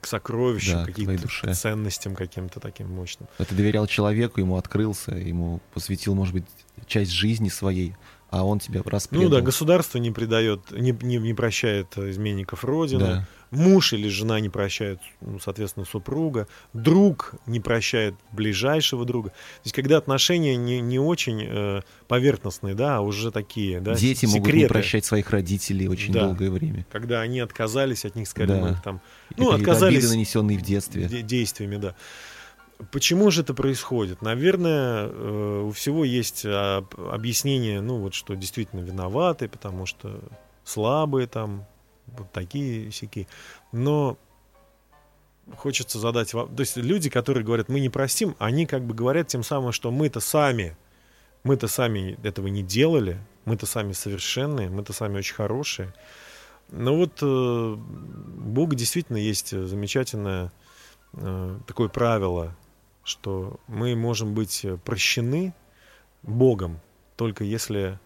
К 0.00 0.06
сокровищу, 0.06 0.72
Да, 0.72 0.84
каким-то 0.84 1.54
ценностям 1.54 2.14
каким-то 2.14 2.60
таким 2.60 2.88
мощным. 2.90 3.28
Ты 3.38 3.54
доверял 3.54 3.86
человеку, 3.86 4.40
ему 4.40 4.56
открылся, 4.56 5.12
ему 5.12 5.60
посвятил, 5.72 6.14
может 6.14 6.34
быть, 6.34 6.44
часть 6.86 7.12
жизни 7.12 7.48
своей, 7.48 7.96
а 8.30 8.44
он 8.44 8.58
тебя 8.60 8.82
распредал. 8.84 9.24
Ну 9.28 9.30
да, 9.34 9.40
государство 9.40 9.98
не 9.98 10.10
предает, 10.10 10.60
не, 10.70 10.92
не, 11.02 11.16
не 11.16 11.34
прощает 11.34 11.96
изменников 11.98 12.64
родины, 12.64 13.00
Да. 13.00 13.28
муж 13.50 13.92
или 13.92 14.08
жена 14.08 14.38
не 14.40 14.48
прощают, 14.48 15.00
ну, 15.20 15.40
соответственно, 15.40 15.84
супруга, 15.84 16.46
друг 16.72 17.34
не 17.46 17.58
прощает 17.60 18.14
ближайшего 18.32 19.04
друга. 19.04 19.30
То 19.30 19.34
есть, 19.64 19.74
когда 19.74 19.96
отношения 19.98 20.54
не, 20.56 20.80
не 20.80 20.98
очень 21.00 21.44
э, 21.44 21.80
поверхностные, 22.06 22.74
да, 22.74 22.98
а 22.98 23.00
уже 23.00 23.32
такие, 23.32 23.80
да, 23.80 23.94
Дети 23.94 24.26
могут 24.26 24.40
не 24.42 24.46
секреты. 24.52 24.68
прощать 24.68 25.04
своих 25.04 25.30
родителей 25.30 25.88
очень 25.88 26.12
Да. 26.12 26.26
долгое 26.26 26.50
время. 26.50 26.86
когда 26.92 27.20
они 27.20 27.40
отказались 27.40 28.04
от 28.04 28.14
них, 28.14 28.28
сказали, 28.28 28.58
Да. 28.60 28.64
мы 28.66 28.72
их 28.74 28.82
там, 28.82 29.00
Это 29.30 29.40
ну, 29.40 29.46
какие-то 29.50 29.70
отказались 29.72 29.98
обиды, 30.04 30.08
нанесенные 30.14 30.58
в 30.58 30.62
детстве. 30.62 31.04
де- 31.06 31.22
действиями, 31.22 31.76
да. 31.76 31.94
Почему 32.92 33.30
же 33.30 33.42
это 33.42 33.54
происходит? 33.54 34.22
Наверное, 34.22 35.08
э, 35.08 35.62
у 35.66 35.70
всего 35.72 36.04
есть 36.04 36.44
а, 36.46 36.84
объяснение, 37.10 37.80
ну 37.80 37.98
вот 37.98 38.14
что 38.14 38.34
действительно 38.34 38.80
виноваты, 38.80 39.48
потому 39.48 39.86
что 39.86 40.20
слабые 40.64 41.26
там, 41.26 41.66
вот 42.06 42.30
такие 42.32 42.90
сики. 42.90 43.28
Но 43.72 44.16
хочется 45.56 45.98
задать 45.98 46.32
вам, 46.34 46.54
то 46.54 46.60
есть 46.60 46.76
люди, 46.76 47.10
которые 47.10 47.44
говорят, 47.44 47.68
мы 47.68 47.80
не 47.80 47.88
простим, 47.88 48.36
они 48.38 48.66
как 48.66 48.84
бы 48.84 48.94
говорят 48.94 49.28
тем 49.28 49.42
самым, 49.42 49.72
что 49.72 49.90
мы-то 49.90 50.20
сами, 50.20 50.76
мы-то 51.42 51.68
сами 51.68 52.18
этого 52.22 52.46
не 52.48 52.62
делали, 52.62 53.18
мы-то 53.44 53.66
сами 53.66 53.92
совершенные, 53.92 54.70
мы-то 54.70 54.92
сами 54.92 55.18
очень 55.18 55.34
хорошие. 55.34 55.92
Но 56.70 56.96
вот 56.96 57.18
э, 57.20 57.76
Бога 57.76 58.76
действительно 58.76 59.16
есть 59.16 59.50
замечательное 59.50 60.52
э, 61.14 61.58
такое 61.66 61.88
правило, 61.88 62.56
что 63.04 63.60
мы 63.66 63.94
можем 63.96 64.34
быть 64.34 64.64
э, 64.64 64.76
прощены 64.76 65.54
Богом, 66.22 66.80
только 67.16 67.44
если... 67.44 67.98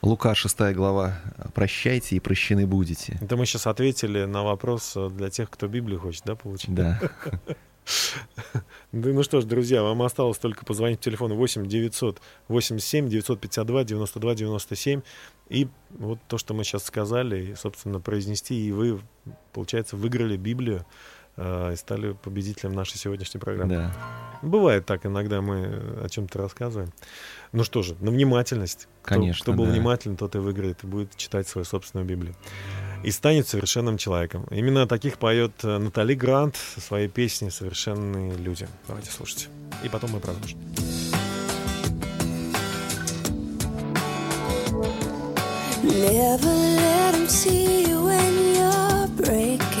Лука, 0.00 0.34
6 0.34 0.60
глава. 0.74 1.20
«Прощайте 1.54 2.16
и 2.16 2.20
прощены 2.20 2.66
будете». 2.66 3.18
Это 3.20 3.36
мы 3.36 3.46
сейчас 3.46 3.66
ответили 3.66 4.24
на 4.24 4.42
вопрос 4.44 4.92
э, 4.96 5.08
для 5.10 5.28
тех, 5.28 5.50
кто 5.50 5.66
Библию 5.66 6.00
хочет, 6.00 6.22
да, 6.24 6.36
получить? 6.36 6.74
Да. 6.74 7.00
Ну 8.92 9.22
что 9.22 9.40
ж, 9.40 9.44
друзья, 9.44 9.82
вам 9.82 10.02
осталось 10.02 10.38
только 10.38 10.64
позвонить 10.64 10.98
по 10.98 11.04
телефону 11.04 11.36
8 11.36 11.66
987 11.66 13.08
952 13.08 13.84
92 13.84 14.34
97 14.34 15.00
и 15.48 15.68
вот 15.90 16.18
то, 16.28 16.38
что 16.38 16.54
мы 16.54 16.64
сейчас 16.64 16.84
сказали, 16.84 17.52
и, 17.52 17.54
собственно, 17.54 18.00
произнести, 18.00 18.54
и 18.54 18.72
вы, 18.72 19.00
получается, 19.52 19.96
выиграли 19.96 20.36
Библию 20.36 20.84
и 21.38 21.76
стали 21.76 22.12
победителем 22.12 22.72
нашей 22.72 22.98
сегодняшней 22.98 23.40
программы. 23.40 23.74
Да. 23.74 23.94
Бывает 24.42 24.86
так, 24.86 25.06
иногда 25.06 25.40
мы 25.40 25.66
о 26.02 26.08
чем-то 26.08 26.38
рассказываем. 26.38 26.92
Ну 27.52 27.64
что 27.64 27.82
же, 27.82 27.96
на 28.00 28.10
внимательность. 28.10 28.88
Конечно. 29.02 29.42
Кто, 29.42 29.52
кто 29.52 29.58
был 29.58 29.66
да. 29.66 29.72
внимателен, 29.72 30.16
тот 30.16 30.34
и 30.34 30.38
выиграет, 30.38 30.84
и 30.84 30.86
будет 30.86 31.16
читать 31.16 31.48
свою 31.48 31.64
собственную 31.64 32.06
Библию. 32.06 32.34
И 33.04 33.10
станет 33.10 33.48
совершенным 33.48 33.96
человеком. 33.96 34.46
Именно 34.50 34.86
таких 34.86 35.18
поет 35.18 35.52
э, 35.62 35.78
Натали 35.78 36.14
Грант 36.14 36.56
со 36.56 36.80
своей 36.80 37.08
песней 37.08 37.50
«Совершенные 37.50 38.36
люди». 38.36 38.66
Давайте 38.86 39.10
слушать. 39.10 39.48
И 39.84 39.88
потом 39.88 40.10
мы 40.10 40.20
продолжим. 40.20 40.58
Never 45.84 46.52
let 46.76 47.12
them 47.14 47.28
see 47.28 47.86
you 47.86 48.02
when 48.02 48.54
you're 48.56 49.08
breaking. 49.16 49.77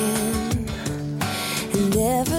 never 1.98 2.37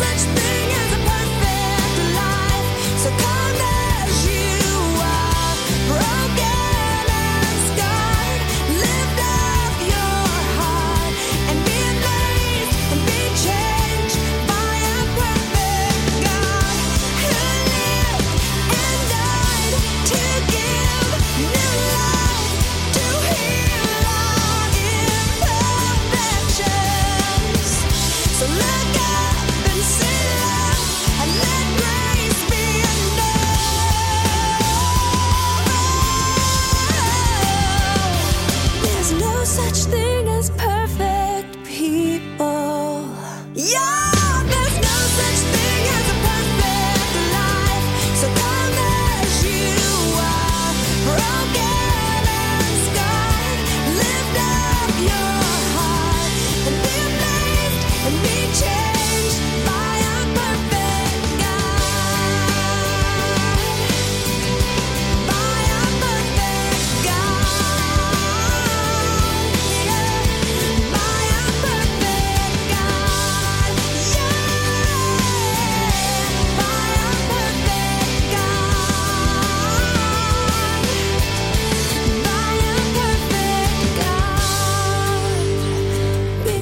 such 0.00 0.22
thing 0.36 0.53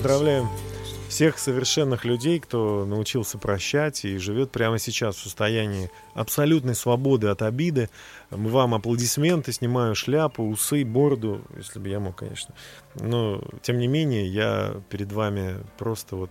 Поздравляем 0.03 0.49
всех 1.09 1.39
совершенных 1.39 2.05
людей, 2.05 2.41
кто 2.41 2.85
научился 2.85 3.39
прощать 3.39 4.05
и 4.05 4.19
живет 4.19 4.51
прямо 4.51 4.81
сейчас 4.81 5.15
в 5.15 5.23
состоянии 5.23 5.93
абсолютной 6.15 6.75
свободы 6.75 7.29
от 7.29 7.41
обиды. 7.41 7.89
Мы 8.31 8.51
вам 8.51 8.75
аплодисменты, 8.75 9.53
снимаю 9.53 9.95
шляпу, 9.95 10.43
усы, 10.43 10.85
бороду, 10.85 11.43
если 11.57 11.79
бы 11.79 11.89
я 11.89 12.01
мог, 12.01 12.17
конечно. 12.17 12.53
Но, 12.97 13.45
тем 13.63 13.79
не 13.79 13.87
менее, 13.87 14.27
я 14.27 14.75
перед 14.91 15.13
вами 15.13 15.59
просто 15.79 16.17
вот 16.17 16.31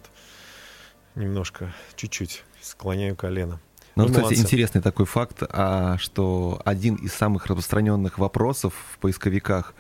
немножко, 1.15 1.73
чуть-чуть 1.95 2.43
склоняю 2.62 3.15
колено. 3.15 3.62
Ну, 3.95 4.07
кстати, 4.07 4.23
молодцы. 4.23 4.41
интересный 4.41 4.81
такой 4.81 5.05
факт, 5.05 5.43
а, 5.47 5.97
что 5.97 6.62
один 6.65 6.95
из 6.95 7.13
самых 7.13 7.45
распространенных 7.45 8.17
вопросов 8.17 8.73
в 8.91 8.97
поисковиках 8.97 9.73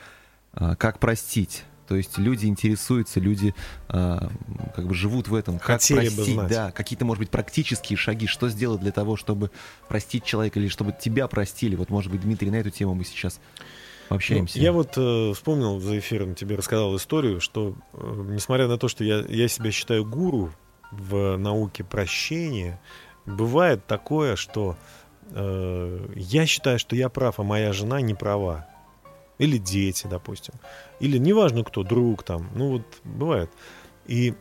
а, 0.53 0.77
как 0.77 0.99
простить. 0.99 1.65
То 1.91 1.97
есть 1.97 2.17
люди 2.17 2.45
интересуются, 2.45 3.19
люди 3.19 3.53
а, 3.89 4.29
как 4.77 4.87
бы 4.87 4.93
живут 4.93 5.27
в 5.27 5.35
этом. 5.35 5.59
Как 5.59 5.81
Хотели 5.81 6.07
бы 6.07 6.15
простить, 6.15 6.33
знать. 6.35 6.49
да, 6.49 6.71
какие-то, 6.71 7.03
может 7.03 7.19
быть, 7.19 7.29
практические 7.29 7.97
шаги, 7.97 8.27
что 8.27 8.47
сделать 8.47 8.79
для 8.79 8.93
того, 8.93 9.17
чтобы 9.17 9.51
простить 9.89 10.23
человека 10.23 10.57
или 10.57 10.69
чтобы 10.69 10.95
тебя 10.97 11.27
простили. 11.27 11.75
Вот, 11.75 11.89
может 11.89 12.09
быть, 12.09 12.21
Дмитрий, 12.21 12.49
на 12.49 12.55
эту 12.55 12.69
тему 12.69 12.93
мы 12.93 13.03
сейчас 13.03 13.41
пообщаемся. 14.07 14.57
Ну, 14.57 14.63
я 14.63 14.71
вот 14.71 14.93
э, 14.95 15.33
вспомнил 15.35 15.81
за 15.81 15.99
эфиром, 15.99 16.33
тебе 16.33 16.55
рассказал 16.55 16.95
историю, 16.95 17.41
что 17.41 17.75
э, 17.91 18.25
несмотря 18.29 18.69
на 18.69 18.77
то, 18.77 18.87
что 18.87 19.03
я, 19.03 19.25
я 19.27 19.49
себя 19.49 19.69
считаю 19.71 20.05
гуру 20.05 20.49
в 20.93 21.35
науке 21.35 21.83
прощения, 21.83 22.79
бывает 23.25 23.85
такое, 23.85 24.37
что 24.37 24.77
э, 25.31 26.07
я 26.15 26.45
считаю, 26.45 26.79
что 26.79 26.95
я 26.95 27.09
прав, 27.09 27.37
а 27.41 27.43
моя 27.43 27.73
жена 27.73 27.99
не 27.99 28.13
права. 28.13 28.70
Или 29.41 29.57
дети, 29.57 30.05
допустим. 30.07 30.53
Или 30.99 31.17
неважно 31.17 31.63
кто, 31.63 31.83
друг 31.83 32.21
там. 32.23 32.47
Ну 32.53 32.69
вот 32.69 32.83
бывает. 33.03 33.49
И 34.05 34.35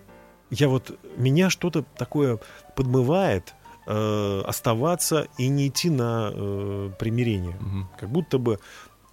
я 0.50 0.68
вот, 0.68 0.98
меня 1.16 1.48
что-то 1.48 1.84
такое 1.96 2.38
подмывает 2.76 3.54
э, 3.86 4.42
оставаться 4.46 5.26
и 5.38 5.48
не 5.48 5.68
идти 5.68 5.88
на 5.88 6.30
э, 6.34 6.90
примирение. 6.98 7.56
Мгм. 7.60 7.88
Как 7.98 8.10
будто 8.10 8.38
бы 8.38 8.58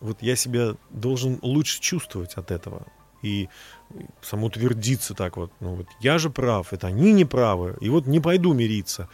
вот 0.02 0.21
я 0.21 0.36
себя 0.36 0.76
должен 0.89 1.39
лучше 1.41 1.80
чувствовать 1.80 2.34
от 2.34 2.52
этого. 2.52 2.86
И 3.21 3.47
самоутвердиться 4.21 5.13
так 5.13 5.38
вот. 5.38 5.54
Ну 5.62 5.76
вот 5.76 5.88
я 6.02 6.17
же 6.17 6.30
прав, 6.30 6.73
это 6.73 6.88
они 6.88 7.13
не 7.13 7.23
правы. 7.23 7.78
И 7.80 7.89
вот 7.89 8.08
не 8.08 8.19
пойду 8.19 8.54
мириться. 8.54 9.08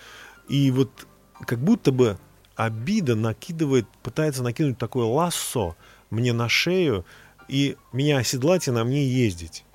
И 0.50 0.72
вот 0.72 0.90
как 1.46 1.60
будто 1.60 1.92
бы 1.92 2.18
обида 2.56 3.16
накидывает, 3.16 3.88
пытается 4.02 4.42
накинуть 4.42 4.80
такое 4.80 5.06
лассо 5.06 5.76
мне 6.14 6.32
на 6.34 6.48
шею 6.50 7.06
и 7.50 7.76
меня 7.92 8.20
оседлать 8.20 8.68
и 8.68 8.72
на 8.72 8.84
мне 8.84 9.06
ездить. 9.06 9.66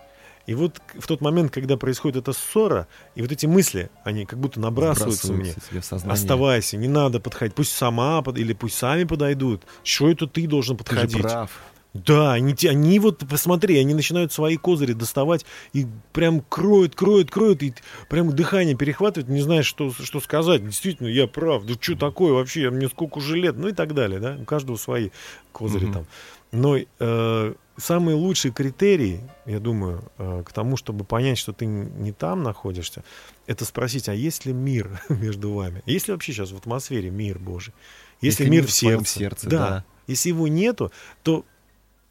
И 0.47 0.55
вот 0.55 0.81
в 0.99 1.07
тот 1.07 1.21
момент, 1.21 1.53
когда 1.53 1.77
происходит 1.77 2.17
эта 2.23 2.33
ссора, 2.33 2.89
и 3.15 3.21
вот 3.21 3.31
эти 3.31 3.45
мысли, 3.45 3.91
они 4.03 4.25
как 4.25 4.39
будто 4.39 4.59
набрасываются 4.61 5.31
мне. 5.31 5.53
Тебе 5.69 5.81
в 5.81 5.85
сознание. 5.85 6.15
Оставайся, 6.15 6.79
не 6.79 6.89
надо 6.89 7.21
подходить. 7.21 7.55
Пусть 7.55 7.73
сама 7.73 8.23
под- 8.23 8.39
или 8.39 8.55
пусть 8.55 8.79
сами 8.79 9.05
подойдут. 9.05 9.65
Что 9.85 10.09
это 10.09 10.27
ты 10.27 10.47
должен 10.47 10.77
Ты 10.79 10.85
же 10.85 10.89
подходить? 10.89 11.21
прав. 11.23 11.51
Да, 11.95 12.35
они, 12.35 12.55
они 12.69 12.99
вот, 12.99 13.25
посмотри, 13.29 13.79
они 13.79 13.95
начинают 13.95 14.33
свои 14.33 14.57
козыри 14.57 14.93
доставать 14.93 15.47
и 15.73 15.87
прям 16.13 16.43
кроют, 16.43 16.95
кроют, 16.95 17.31
кроют, 17.31 17.63
и 17.63 17.75
прям 18.09 18.31
дыхание 18.35 18.77
перехватывает, 18.77 19.29
не 19.29 19.41
знаешь, 19.41 19.67
что, 19.67 19.91
что 19.93 20.21
сказать. 20.21 20.65
Действительно, 20.65 21.09
я 21.09 21.27
прав, 21.27 21.65
да 21.65 21.75
что 21.81 21.97
такое 21.97 22.33
вообще, 22.35 22.71
мне 22.71 22.89
сколько 22.89 23.19
уже 23.19 23.37
лет, 23.37 23.57
ну 23.57 23.69
и 23.69 23.73
так 23.73 23.95
далее, 23.95 24.21
да, 24.21 24.37
у 24.41 24.45
каждого 24.45 24.77
свои 24.77 25.11
козыри 25.53 25.87
Мгм. 25.87 25.93
там. 25.95 26.07
Но 26.53 26.77
э, 26.79 27.55
самый 27.77 28.15
лучший 28.15 28.53
критерий, 28.53 29.21
я 29.47 29.59
думаю, 29.59 30.03
э, 30.19 30.43
к 30.47 30.53
тому, 30.53 30.77
чтобы 30.77 31.05
понять, 31.05 31.39
что 31.39 31.53
ты 31.53 31.67
не 31.67 32.13
там 32.13 32.43
находишься, 32.43 33.03
это 33.47 33.65
спросить, 33.65 34.09
а 34.09 34.15
есть 34.15 34.45
ли 34.47 34.53
мир 34.53 35.01
между 35.09 35.53
вами? 35.53 35.83
Есть 35.87 36.09
ли 36.09 36.13
вообще 36.13 36.33
сейчас 36.33 36.53
в 36.53 36.57
атмосфере 36.57 37.11
мир 37.11 37.39
Божий? 37.39 37.73
Есть 38.21 38.41
ли 38.41 38.45
Если 38.45 38.51
мир 38.51 38.63
мир 38.63 38.69
в 38.69 38.73
сердце? 38.73 39.19
сердце, 39.19 39.49
да. 39.49 39.59
да. 39.59 39.85
Если 40.07 40.31
его 40.31 40.49
нету, 40.49 40.91
то 41.23 41.45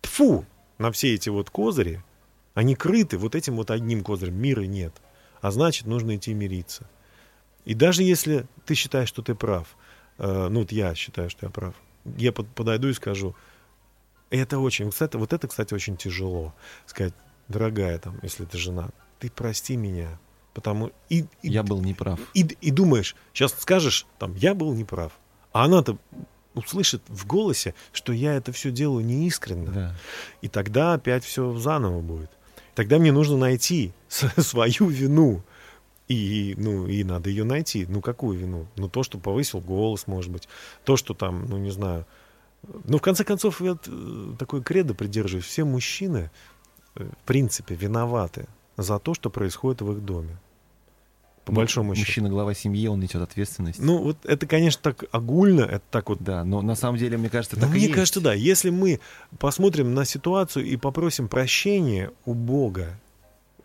тфу 0.07 0.45
на 0.77 0.91
все 0.91 1.13
эти 1.13 1.29
вот 1.29 1.49
козыри, 1.49 2.03
они 2.53 2.75
крыты 2.75 3.17
вот 3.17 3.35
этим 3.35 3.55
вот 3.55 3.69
одним 3.71 4.03
козырем, 4.03 4.35
мира 4.35 4.61
нет. 4.61 4.93
А 5.41 5.51
значит, 5.51 5.85
нужно 5.85 6.15
идти 6.15 6.33
мириться. 6.33 6.89
И 7.65 7.73
даже 7.73 8.01
если 8.03 8.47
ты 8.65 8.73
считаешь, 8.75 9.09
что 9.09 9.21
ты 9.21 9.35
прав, 9.35 9.75
э, 10.17 10.47
ну 10.49 10.61
вот 10.61 10.71
я 10.71 10.95
считаю, 10.95 11.29
что 11.29 11.45
я 11.45 11.49
прав, 11.51 11.75
я 12.17 12.31
под- 12.31 12.47
подойду 12.49 12.87
и 12.87 12.93
скажу, 12.93 13.35
это 14.29 14.59
очень, 14.59 14.89
кстати, 14.91 15.15
вот 15.17 15.33
это, 15.33 15.47
кстати, 15.47 15.73
очень 15.73 15.97
тяжело. 15.97 16.53
Сказать, 16.85 17.13
дорогая, 17.47 17.97
там, 17.99 18.19
если 18.23 18.45
ты 18.45 18.57
жена, 18.57 18.89
ты 19.19 19.29
прости 19.29 19.77
меня, 19.77 20.19
потому 20.53 20.91
и, 21.09 21.25
и, 21.41 21.49
Я 21.49 21.63
был 21.63 21.81
неправ. 21.81 22.19
и, 22.33 22.41
и 22.41 22.71
думаешь, 22.71 23.15
сейчас 23.33 23.53
скажешь, 23.59 24.05
там, 24.19 24.35
я 24.35 24.53
был 24.53 24.73
неправ, 24.73 25.11
а 25.53 25.65
она-то 25.65 25.97
услышит 26.57 27.01
в 27.07 27.25
голосе, 27.25 27.73
что 27.93 28.13
я 28.13 28.33
это 28.33 28.51
все 28.51 28.71
делаю 28.71 29.05
неискренно. 29.05 29.71
Да. 29.71 29.95
И 30.41 30.47
тогда 30.47 30.93
опять 30.93 31.23
все 31.23 31.55
заново 31.57 32.01
будет. 32.01 32.31
Тогда 32.75 32.99
мне 32.99 33.11
нужно 33.11 33.37
найти 33.37 33.93
свою 34.09 34.87
вину. 34.87 35.41
И, 36.07 36.55
ну, 36.57 36.87
и 36.87 37.03
надо 37.03 37.29
ее 37.29 37.43
найти. 37.43 37.85
Ну, 37.89 38.01
какую 38.01 38.37
вину? 38.37 38.67
Ну, 38.77 38.87
то, 38.87 39.03
что 39.03 39.17
повысил 39.17 39.59
голос, 39.59 40.07
может 40.07 40.31
быть. 40.31 40.47
То, 40.83 40.95
что 40.95 41.13
там, 41.13 41.45
ну, 41.49 41.57
не 41.57 41.71
знаю. 41.71 42.05
Ну, 42.85 42.97
в 42.97 43.01
конце 43.01 43.23
концов, 43.23 43.61
я 43.61 43.77
такой 44.37 44.63
кредо 44.63 44.93
придерживаюсь. 44.93 45.45
Все 45.45 45.65
мужчины, 45.65 46.31
э, 46.95 47.03
в 47.03 47.25
принципе, 47.25 47.75
виноваты 47.75 48.47
за 48.77 48.99
то, 48.99 49.13
что 49.13 49.29
происходит 49.29 49.81
в 49.81 49.91
их 49.91 50.05
доме. 50.05 50.37
По 51.47 51.53
Ну, 51.53 51.55
большому 51.61 51.95
счету. 51.95 52.05
Мужчина 52.07 52.29
глава 52.29 52.53
семьи, 52.53 52.87
он 52.87 52.99
несет 52.99 53.21
ответственность. 53.21 53.79
Ну, 53.79 53.99
вот 54.03 54.17
это, 54.25 54.45
конечно, 54.45 54.81
так 54.83 55.05
огульно, 55.11 55.61
это 55.61 55.83
так 55.89 56.09
вот 56.09 56.21
Да, 56.21 56.43
но 56.43 56.61
на 56.61 56.75
самом 56.75 56.97
деле, 56.99 57.17
мне 57.17 57.29
кажется, 57.29 57.55
но 57.55 57.61
так 57.61 57.69
и 57.71 57.73
мне 57.75 57.83
есть. 57.83 57.93
кажется, 57.95 58.19
да. 58.19 58.33
Если 58.33 58.69
мы 58.69 58.99
посмотрим 59.39 59.93
на 59.93 60.03
ситуацию 60.03 60.65
и 60.65 60.75
попросим 60.75 61.29
прощения 61.29 62.11
у 62.25 62.33
Бога, 62.33 62.99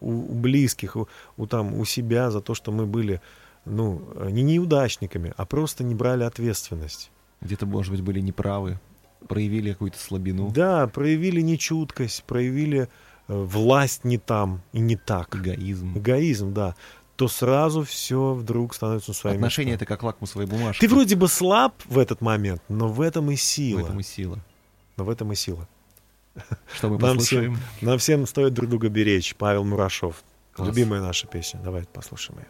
у, 0.00 0.10
у 0.12 0.34
близких, 0.34 0.94
у, 0.96 1.08
у 1.36 1.46
там, 1.48 1.74
у 1.74 1.84
себя 1.84 2.30
за 2.30 2.40
то, 2.40 2.54
что 2.54 2.70
мы 2.70 2.86
были, 2.86 3.20
ну, 3.64 4.00
не 4.30 4.42
неудачниками, 4.42 5.34
а 5.36 5.44
просто 5.44 5.82
не 5.82 5.94
брали 5.96 6.22
ответственность. 6.22 7.10
Где-то, 7.40 7.66
может 7.66 7.90
быть, 7.90 8.00
были 8.02 8.20
неправы, 8.20 8.78
проявили 9.26 9.72
какую-то 9.72 9.98
слабину, 9.98 10.50
Да, 10.52 10.86
проявили 10.86 11.40
нечуткость, 11.40 12.22
проявили 12.24 12.82
э, 12.82 12.86
власть 13.28 14.04
не 14.04 14.18
там 14.18 14.62
и 14.72 14.78
не 14.78 14.94
так. 14.96 15.34
эгоизм. 15.34 15.98
Эгоизм, 15.98 16.52
да. 16.54 16.76
То 17.22 17.28
сразу 17.28 17.84
все 17.84 18.34
вдруг 18.34 18.74
становится 18.74 19.10
на 19.10 19.14
свои 19.14 19.34
Отношения— 19.34 19.72
это 19.74 19.86
как 19.86 20.02
лакмусовая 20.02 20.48
бумажка. 20.48 20.80
Ты 20.80 20.92
вроде 20.92 21.14
бы 21.14 21.28
слаб 21.28 21.72
в 21.84 21.96
этот 21.98 22.20
момент, 22.20 22.60
но 22.68 22.88
в 22.88 23.00
этом 23.00 23.30
и 23.30 23.36
В 23.36 23.40
сила. 23.40 23.78
этом 23.78 24.00
и 24.00 24.02
сила. 24.02 24.40
Но 24.96 25.04
в 25.04 25.10
этом 25.10 25.30
и 25.30 25.36
сила. 25.36 25.68
Что 26.74 26.88
мы 26.88 26.98
Нам 26.98 27.16
послушаем? 27.18 27.54
всем, 27.54 27.86
нам 27.88 27.98
всем 27.98 28.26
стоит 28.26 28.54
друг 28.54 28.70
друга 28.70 28.88
беречь. 28.88 29.36
Павел 29.36 29.62
Мурашов. 29.62 30.24
Класс. 30.52 30.68
Любимая 30.68 31.00
наша 31.00 31.28
песня. 31.28 31.60
Давайте 31.62 31.88
послушаем 31.92 32.40
ее. 32.40 32.46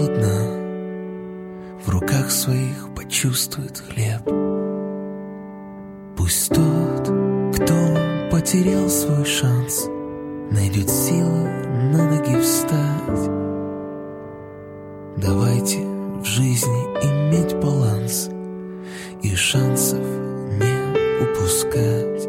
Кому 0.00 0.06
голодно, 0.06 1.80
в 1.84 1.88
руках 1.88 2.30
своих 2.30 2.94
почувствует 2.94 3.78
хлеб. 3.78 4.22
Пусть 6.16 6.48
тот, 6.48 7.08
кто 7.54 7.74
потерял 8.30 8.88
свой 8.88 9.24
шанс, 9.24 9.86
найдет 10.50 10.88
силы 10.88 11.48
на 11.92 12.10
ноги 12.10 12.40
встать. 12.40 13.30
Давайте 15.16 15.78
в 15.78 16.24
жизни 16.24 16.82
иметь 17.02 17.54
баланс 17.56 18.30
и 19.22 19.34
шансов 19.34 19.98
не 19.98 21.22
упускать. 21.22 22.28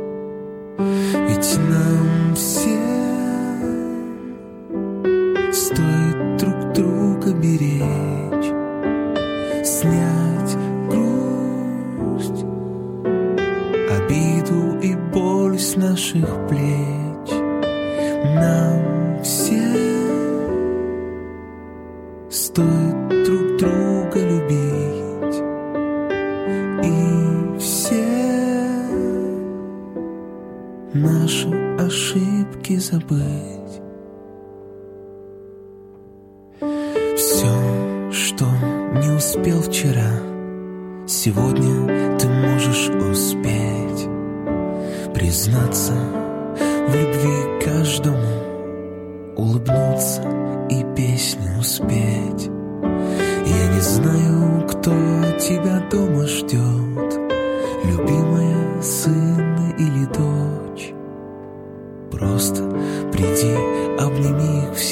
Ведь 0.78 1.58
нам 1.70 2.36
всем 2.36 2.81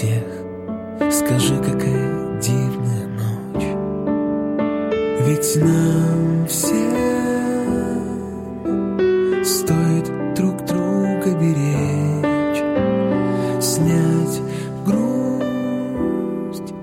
всех, 0.10 0.24
скажи, 1.12 1.56
какая 1.58 2.40
дивная 2.40 3.08
ночь. 3.08 3.70
Ведь 5.26 5.56
нам 5.64 6.48
всем 6.48 6.76
стоит 9.46 10.12
друг 10.36 10.66
друга 10.66 11.36
беречь, 11.40 12.64
снять 13.62 14.42
грусть, 14.86 16.74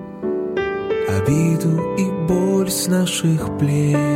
обиду 1.08 1.80
и 1.98 2.10
боль 2.28 2.70
с 2.70 2.86
наших 2.86 3.58
плеч. 3.58 4.15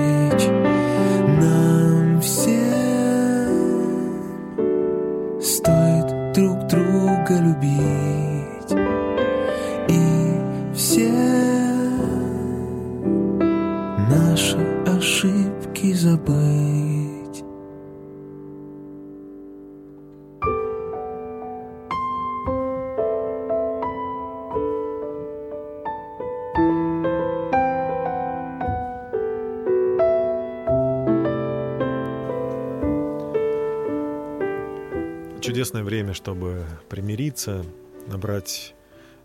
Примириться, 37.44 37.64
набрать 38.06 38.74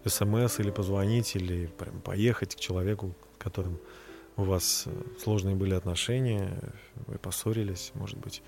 смс 0.06 0.60
или 0.60 0.72
позвонить, 0.72 1.36
или 1.36 1.68
прям 1.68 2.02
поехать 2.02 2.56
к 2.56 2.60
человеку, 2.60 3.16
с 3.36 3.44
которым 3.44 3.80
у 4.38 4.44
вас 4.44 4.84
э, 4.86 5.04
сложные 5.24 5.56
были 5.56 5.74
отношения, 5.74 6.58
вы 7.08 7.18
поссорились, 7.18 7.92
может 7.96 8.18
быть. 8.18 8.42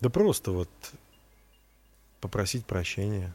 Да 0.00 0.10
просто 0.10 0.50
вот 0.50 0.70
попросить 2.20 2.66
прощения 2.66 3.34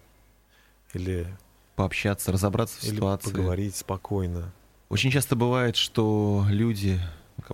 или, 0.94 1.28
Пообщаться, 1.76 2.32
разобраться 2.32 2.80
в 2.80 2.84
или 2.84 2.96
ситуации. 2.96 3.32
поговорить 3.32 3.76
спокойно. 3.76 4.52
Очень 4.90 5.12
часто 5.12 5.36
бывает, 5.36 5.76
что 5.78 6.46
люди, 6.50 7.00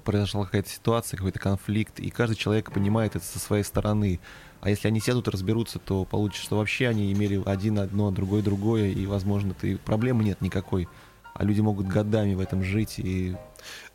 произошла 0.04 0.46
какая-то 0.46 0.70
ситуация, 0.70 1.18
какой-то 1.18 1.40
конфликт, 1.40 2.00
и 2.00 2.10
каждый 2.10 2.36
человек 2.36 2.72
понимает 2.72 3.16
это 3.16 3.26
со 3.26 3.40
своей 3.40 3.64
стороны. 3.64 4.20
А 4.62 4.70
если 4.70 4.88
они 4.88 5.00
сядут 5.00 5.28
и 5.28 5.32
разберутся, 5.32 5.80
то 5.80 6.04
получится, 6.06 6.44
что 6.44 6.58
вообще 6.58 6.88
они 6.88 7.12
имели 7.14 7.42
один 7.46 7.80
одно, 7.80 8.12
другой 8.12 8.42
другое, 8.42 8.88
и, 8.90 9.06
возможно, 9.06 9.54
ты 9.54 9.78
проблемы 9.78 10.24
нет 10.24 10.42
никакой. 10.42 10.88
А 11.34 11.44
люди 11.44 11.62
могут 11.62 11.88
годами 11.88 12.34
в 12.34 12.40
этом 12.40 12.64
жить, 12.64 12.96
и 12.98 13.36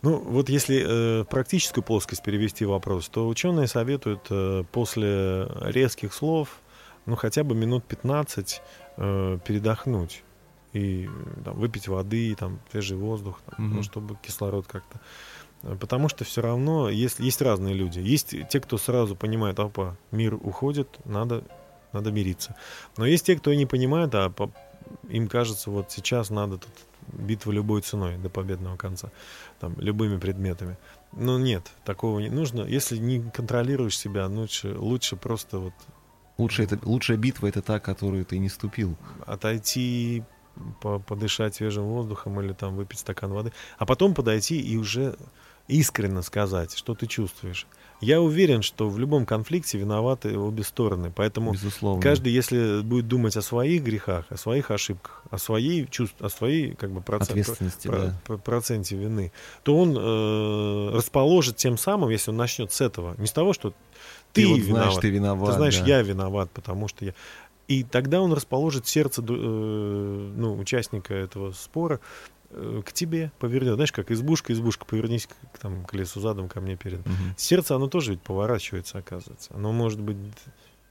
Ну, 0.02 0.18
вот 0.18 0.48
если 0.48 0.84
э, 0.86 1.24
практическую 1.24 1.82
плоскость 1.82 2.22
перевести 2.22 2.64
вопрос, 2.64 3.08
то 3.08 3.26
ученые 3.26 3.66
советуют 3.66 4.26
э, 4.30 4.62
после 4.70 5.48
резких 5.62 6.14
слов, 6.14 6.60
ну, 7.06 7.16
хотя 7.16 7.42
бы 7.42 7.54
минут 7.56 7.84
15 7.84 8.62
э, 8.96 9.38
передохнуть 9.44 10.22
и 10.72 11.06
э, 11.06 11.42
там, 11.44 11.54
выпить 11.58 11.88
воды, 11.88 12.34
там, 12.38 12.60
свежий 12.70 12.96
воздух, 12.96 13.40
там, 13.46 13.66
Мгм. 13.66 13.76
ну, 13.76 13.82
чтобы 13.82 14.16
кислород 14.22 14.66
как-то. 14.66 15.00
Потому 15.80 16.08
что 16.08 16.24
все 16.24 16.42
равно 16.42 16.88
есть, 16.88 17.20
есть 17.20 17.40
разные 17.40 17.74
люди. 17.74 18.00
Есть 18.00 18.34
те, 18.48 18.60
кто 18.60 18.78
сразу 18.78 19.14
понимает, 19.14 19.58
опа, 19.60 19.96
мир 20.10 20.34
уходит, 20.34 20.88
надо, 21.04 21.44
надо 21.92 22.10
мириться. 22.10 22.56
Но 22.96 23.06
есть 23.06 23.26
те, 23.26 23.36
кто 23.36 23.54
не 23.54 23.66
понимает, 23.66 24.14
а 24.14 24.28
по- 24.30 24.50
им 25.08 25.28
кажется, 25.28 25.70
вот 25.70 25.92
сейчас 25.92 26.30
надо 26.30 26.58
тут 26.58 26.72
битва 27.12 27.52
любой 27.52 27.82
ценой 27.82 28.16
до 28.16 28.28
победного 28.28 28.76
конца, 28.76 29.10
там, 29.60 29.74
любыми 29.78 30.18
предметами. 30.18 30.76
Но 31.12 31.38
нет, 31.38 31.70
такого 31.84 32.18
не 32.18 32.30
нужно. 32.30 32.62
Если 32.62 32.96
не 32.96 33.20
контролируешь 33.20 33.96
себя, 33.98 34.26
лучше, 34.26 34.76
лучше 34.76 35.16
просто 35.16 35.58
вот 35.58 35.74
лучшая, 36.38 36.66
это, 36.66 36.78
лучшая 36.82 37.16
битва 37.18 37.46
это 37.46 37.62
та, 37.62 37.78
которую 37.78 38.24
ты 38.24 38.38
не 38.38 38.48
ступил. 38.48 38.96
отойти, 39.26 40.24
по- 40.80 40.98
подышать 40.98 41.54
свежим 41.54 41.84
воздухом 41.84 42.40
или 42.40 42.52
там 42.52 42.76
выпить 42.76 42.98
стакан 42.98 43.32
воды, 43.32 43.52
а 43.78 43.86
потом 43.86 44.14
подойти 44.14 44.60
и 44.60 44.76
уже 44.76 45.16
искренне 45.78 46.22
сказать, 46.22 46.76
что 46.76 46.94
ты 46.94 47.06
чувствуешь. 47.06 47.66
Я 48.00 48.20
уверен, 48.20 48.62
что 48.62 48.88
в 48.88 48.98
любом 48.98 49.24
конфликте 49.26 49.78
виноваты 49.78 50.36
обе 50.36 50.64
стороны, 50.64 51.12
поэтому 51.14 51.52
Безусловно. 51.52 52.02
каждый, 52.02 52.32
если 52.32 52.82
будет 52.82 53.06
думать 53.06 53.36
о 53.36 53.42
своих 53.42 53.84
грехах, 53.84 54.24
о 54.28 54.36
своих 54.36 54.72
ошибках, 54.72 55.22
о 55.30 55.38
своей 55.38 55.86
чувств, 55.86 56.16
о 56.20 56.28
своей 56.28 56.74
как 56.74 56.90
бы 56.90 57.00
процент, 57.00 57.30
Ответственности, 57.30 57.86
про- 57.86 57.98
да. 57.98 58.20
про- 58.26 58.38
проценте 58.38 58.96
вины, 58.96 59.30
то 59.62 59.78
он 59.78 59.96
э, 59.96 60.96
расположит 60.96 61.56
тем 61.56 61.78
самым, 61.78 62.10
если 62.10 62.32
он 62.32 62.36
начнет 62.38 62.72
с 62.72 62.80
этого, 62.80 63.14
не 63.18 63.26
с 63.28 63.32
того, 63.32 63.52
что 63.52 63.70
ты, 64.32 64.42
Ты 64.42 64.48
вот 64.48 64.58
виноват, 64.58 64.82
знаешь, 64.84 65.00
ты 65.00 65.10
виноват. 65.10 65.50
ты 65.50 65.56
знаешь, 65.56 65.78
да. 65.78 65.86
я 65.86 66.02
виноват, 66.02 66.50
потому 66.50 66.88
что 66.88 67.04
я. 67.04 67.14
И 67.68 67.84
тогда 67.84 68.20
он 68.20 68.32
расположит 68.32 68.88
сердце 68.88 69.22
э, 69.22 69.24
ну, 70.36 70.58
участника 70.58 71.14
этого 71.14 71.52
спора 71.52 72.00
к 72.86 72.92
тебе, 72.92 73.32
повернет. 73.38 73.74
Знаешь, 73.74 73.92
как 73.92 74.10
избушка, 74.10 74.52
избушка, 74.52 74.84
повернись 74.84 75.26
к, 75.26 75.58
там, 75.58 75.84
к 75.84 75.94
лесу 75.94 76.20
задом, 76.20 76.48
ко 76.48 76.60
мне 76.60 76.76
перед. 76.76 76.98
Мгм. 77.06 77.34
Сердце, 77.36 77.74
оно 77.76 77.88
тоже 77.88 78.12
ведь 78.12 78.22
поворачивается, 78.22 78.98
оказывается. 78.98 79.50
Оно 79.54 79.72
может 79.72 80.00
быть 80.00 80.16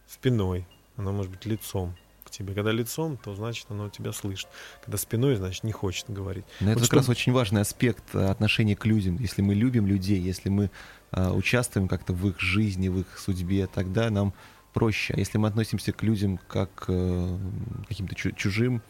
спиной, 0.07 0.68
оно 0.97 1.12
может 1.12 1.32
быть 1.32 1.45
лицом 1.45 1.95
к 2.24 2.30
тебе. 2.32 2.53
Когда 2.53 2.72
лицом, 2.72 3.18
то 3.18 3.36
значит 3.36 3.66
оно 3.70 3.89
тебя 3.89 4.12
слышит. 4.12 4.47
Когда 4.84 4.97
спиной, 4.97 5.36
значит 5.36 5.64
не 5.64 5.72
хочет 5.72 6.09
говорить. 6.09 6.45
Но 6.59 6.72
это 6.72 6.80
Вот 6.80 6.88
как 6.89 6.93
раз 6.97 7.03
что- 7.05 7.12
очень 7.12 7.32
важный 7.32 7.62
аспект 7.62 8.03
э, 8.16 8.26
отношения 8.26 8.76
к 8.76 8.86
людям. 8.86 9.18
Если 9.20 9.41
мы 9.41 9.53
любим 9.53 9.86
людей, 9.88 10.20
если 10.20 10.49
мы 10.49 10.70
а, 11.14 11.34
участвуем 11.34 11.88
как-то 11.89 12.14
в 12.14 12.26
их 12.30 12.39
жизни, 12.39 12.88
в 12.88 12.99
их 12.99 13.20
судьбе, 13.20 13.68
тогда 13.68 14.09
нам 14.09 14.34
проще. 14.74 15.14
А 15.14 15.20
если 15.20 15.38
мы 15.38 15.49
относимся 15.49 15.91
к 15.91 16.01
людям 16.03 16.39
как 16.47 16.74
к 16.74 16.86
э, 16.88 17.38
каким-то 17.89 18.16
чу- 18.16 18.32
чужим, 18.32 18.82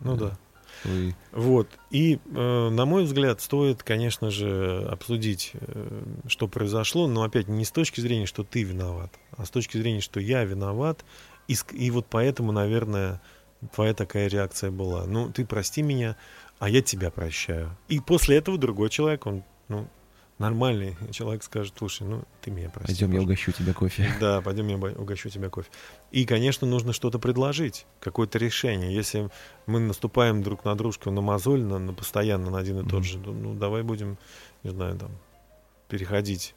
Ну 0.00 0.16
э, 0.16 0.18
да. 0.18 0.38
И 0.84 1.12
Вот. 1.32 1.68
И, 1.90 2.18
э, 2.24 2.68
на 2.70 2.84
мой 2.84 3.04
взгляд, 3.04 3.40
стоит, 3.40 3.82
конечно 3.82 4.30
же, 4.30 4.86
обсудить, 4.90 5.52
э, 5.54 6.02
что 6.26 6.48
произошло, 6.48 7.06
но 7.06 7.22
опять 7.22 7.48
не 7.48 7.64
с 7.64 7.70
точки 7.70 8.00
зрения, 8.00 8.26
что 8.26 8.44
ты 8.44 8.62
виноват, 8.62 9.12
а 9.36 9.44
с 9.44 9.50
точки 9.50 9.76
зрения, 9.76 10.00
что 10.00 10.20
я 10.20 10.44
виноват. 10.44 11.04
И, 11.48 11.56
и 11.72 11.90
вот 11.90 12.06
поэтому, 12.08 12.52
наверное, 12.52 13.20
твоя 13.74 13.94
такая 13.94 14.28
реакция 14.28 14.70
была. 14.70 15.06
Ну, 15.06 15.30
ты 15.30 15.44
прости 15.44 15.82
меня, 15.82 16.16
а 16.58 16.68
я 16.68 16.82
тебя 16.82 17.10
прощаю. 17.10 17.76
И 17.88 18.00
после 18.00 18.36
этого 18.36 18.58
другой 18.58 18.90
человек, 18.90 19.26
он, 19.26 19.44
ну, 19.68 19.88
нормальный 20.38 20.96
человек 21.12 21.42
скажет, 21.42 21.74
слушай, 21.78 22.06
ну, 22.06 22.24
ты 22.40 22.50
меня 22.50 22.70
прости. 22.70 22.92
пойдем, 22.92 23.12
я 23.12 23.20
пожалуйста». 23.20 23.32
угощу 23.32 23.52
тебя 23.52 23.72
кофе. 23.72 24.10
Да, 24.20 24.40
пойдем, 24.40 24.68
я 24.68 24.76
угощу 24.76 25.28
тебя 25.28 25.48
кофе. 25.48 25.68
И, 26.10 26.26
конечно, 26.26 26.66
нужно 26.66 26.92
что-то 26.92 27.18
предложить, 27.18 27.86
какое-то 28.00 28.38
решение. 28.38 28.94
Если 28.94 29.30
мы 29.66 29.80
наступаем 29.80 30.42
друг 30.42 30.64
на 30.64 30.74
дружку 30.76 31.10
на 31.10 31.20
мозоль, 31.20 31.62
на, 31.62 31.78
на 31.78 31.92
постоянно 31.92 32.50
на 32.50 32.58
один 32.58 32.80
и 32.80 32.82
тот 32.82 33.00
Мгм. 33.00 33.04
же, 33.04 33.18
ну, 33.18 33.54
давай 33.54 33.82
будем, 33.82 34.18
не 34.62 34.70
знаю, 34.70 34.98
там, 34.98 35.10
переходить. 35.88 36.54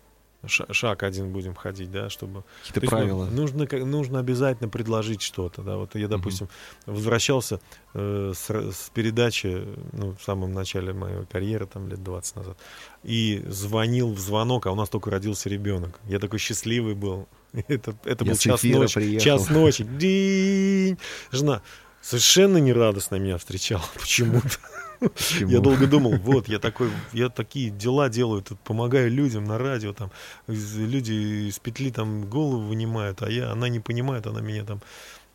Ша- 0.48 0.72
Шаг 0.72 1.04
один 1.04 1.32
будем 1.32 1.56
ходить, 1.56 1.92
да, 1.92 2.10
чтобы... 2.10 2.44
Какие-то 2.66 2.82
ну, 2.86 2.90
правила. 2.90 3.26
нужно, 3.26 3.68
нужно 3.86 4.20
обязательно 4.20 4.70
предложить 4.70 5.22
что-то, 5.22 5.62
да. 5.62 5.78
Вот 5.78 5.96
я, 5.96 6.08
допустим, 6.08 6.50
возвращался 6.86 7.60
э, 7.94 8.34
с, 8.36 8.50
с 8.50 8.90
передачи, 8.94 9.66
ну, 9.94 10.16
в 10.16 10.24
самом 10.24 10.54
начале 10.54 10.94
моей 10.94 11.26
карьеры, 11.26 11.66
там, 11.66 11.88
лет 11.88 12.04
20 12.04 12.36
назад, 12.36 12.58
и 13.04 13.44
звонил 13.48 14.14
в 14.14 14.20
звонок, 14.20 14.68
а 14.68 14.72
у 14.72 14.76
нас 14.76 14.90
только 14.90 15.10
родился 15.10 15.50
ребенок. 15.50 16.00
Я 16.06 16.20
такой 16.20 16.40
счастливый 16.40 16.96
был. 16.96 17.28
Это, 17.68 17.96
это 18.04 18.26
Я 18.26 18.32
был 18.32 18.38
час 18.38 18.64
ночи. 18.64 18.94
приехал. 18.94 19.24
Час 19.24 19.50
ночи. 19.50 19.84
Динь. 19.84 20.98
Жена 21.32 21.62
совершенно 22.02 22.58
нерадостно 22.58 23.16
меня 23.16 23.38
встречала 23.38 23.84
почему-то. 24.00 24.58
Почему? 25.00 25.52
Я 25.52 25.60
долго 25.60 25.88
думал, 25.88 26.16
вот, 26.18 26.48
я 26.48 26.60
такой, 26.60 26.90
я 27.14 27.30
такие 27.30 27.70
дела 27.70 28.10
делаю, 28.10 28.42
тут 28.42 28.60
помогаю 28.60 29.12
людям 29.12 29.46
на 29.46 29.58
радио, 29.58 29.94
там, 29.94 30.12
люди 30.48 31.50
из 31.50 31.60
петли 31.60 31.92
там 31.92 32.26
голову 32.30 32.68
вынимают, 32.68 33.22
а 33.22 33.30
я, 33.30 33.52
она 33.52 33.70
не 33.70 33.80
понимает, 33.80 34.28
она 34.28 34.42
меня 34.42 34.64
там 34.64 34.82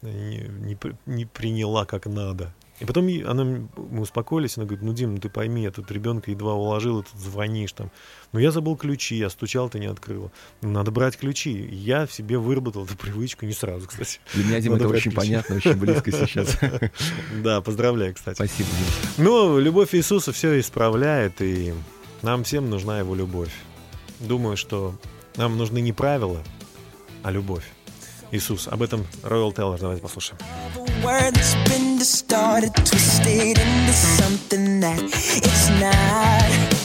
не, 0.03 0.49
не 0.61 0.75
при- 0.75 0.97
не 1.07 1.27
приняла 1.27 1.85
как 1.85 2.07
надо. 2.07 2.53
И 2.83 2.85
потом 2.85 3.09
она, 3.25 3.45
мы 3.45 4.03
успокоились, 4.03 4.57
она 4.59 4.67
говорит, 4.67 4.85
ну, 4.85 4.93
Дим, 4.93 5.15
ну 5.15 5.21
ты 5.21 5.29
пойми, 5.29 5.63
я 5.63 5.71
тут 5.71 5.89
ребенка 5.93 6.33
едва 6.33 6.55
уложил, 6.55 6.99
и 6.99 7.05
тут 7.05 7.21
звонишь 7.21 7.71
там. 7.71 7.93
Ну, 8.33 8.41
я 8.41 8.51
забыл 8.51 8.77
ключи, 8.77 9.15
я 9.15 9.31
стучал, 9.31 9.69
ты 9.69 9.79
не 9.79 9.87
открыла. 9.87 10.33
Ну, 10.63 10.71
надо 10.71 10.91
брать 10.91 11.17
ключи. 11.17 11.53
Я 11.71 12.07
в 12.07 12.13
себе 12.13 12.39
выработал 12.39 12.85
эту 12.85 12.97
привычку, 12.97 13.47
не 13.47 13.53
сразу, 13.53 13.87
кстати. 13.87 14.19
Для 14.35 14.45
меня, 14.45 14.61
Дима, 14.61 14.75
Надо 14.75 14.87
это 14.87 14.95
очень 14.97 15.13
ключи. 15.13 15.17
понятно, 15.17 15.57
очень 15.57 15.75
близко 15.77 16.11
сейчас. 16.27 16.59
Да, 17.45 17.61
поздравляю, 17.61 18.15
кстати. 18.17 18.35
Спасибо, 18.35 18.69
Дима. 18.71 19.29
Ну, 19.29 19.61
любовь 19.61 19.95
Иисуса 19.95 20.33
все 20.33 20.59
исправляет, 20.59 21.41
и 21.41 21.73
нам 22.23 22.43
всем 22.43 22.69
нужна 22.69 22.99
его 22.99 23.15
любовь. 23.15 23.53
Думаю, 24.19 24.57
что 24.57 24.99
нам 25.37 25.57
нужны 25.57 25.81
не 25.81 25.93
правила, 25.93 26.43
а 27.23 27.31
любовь. 27.31 27.65
Иисус. 28.32 28.68
Об 28.68 28.82
этом 28.82 29.06
Роyal 29.24 29.54
Тейлор. 29.54 29.80
Давайте 29.80 30.02
послушаем. 30.02 30.38
A 30.76 31.06
word 31.06 31.34
that's 31.34 31.56
been 31.70 31.98
distorted, 31.98 32.74
twisted 32.76 33.58
into 33.58 33.94
something 33.94 34.80
that 34.82 35.02
it's 35.02 35.70
not. 35.80 36.78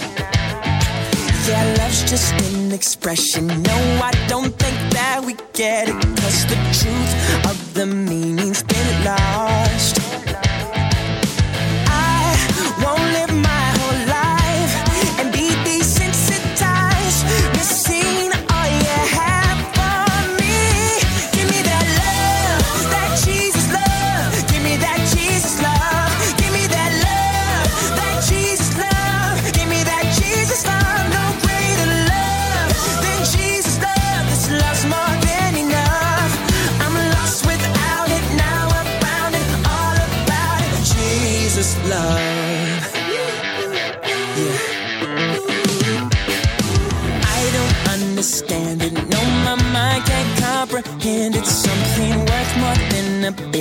Yeah, 1.49 1.65
love's 1.79 2.05
just 2.09 2.33
an 2.55 2.73
expression. 2.73 3.49
No, 3.49 3.75
I 4.01 4.13
don't 4.29 4.55
think 4.57 4.79
that 4.93 5.25
we 5.25 5.35
get 5.53 5.89
it. 5.89 5.95
Cause 6.23 6.47
the 6.47 6.57
truth 6.73 7.13
of 7.51 7.75
the 7.75 7.87
meaning's 7.87 8.63
been 8.63 9.05
lost. 9.05 10.06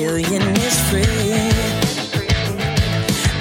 A 0.07 0.09
billion 0.09 0.43
is 0.57 0.81
free. 0.89 1.03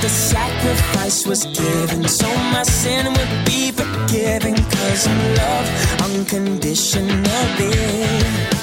The 0.01 0.09
sacrifice 0.09 1.26
was 1.26 1.45
given 1.45 2.05
so 2.07 2.28
my 2.53 2.63
sin 2.63 3.07
would 3.07 3.45
be 3.45 3.72
forgiven. 3.72 4.55
Cause 4.55 5.07
I'm 5.07 5.36
loved 5.36 6.01
unconditionally. 6.01 8.55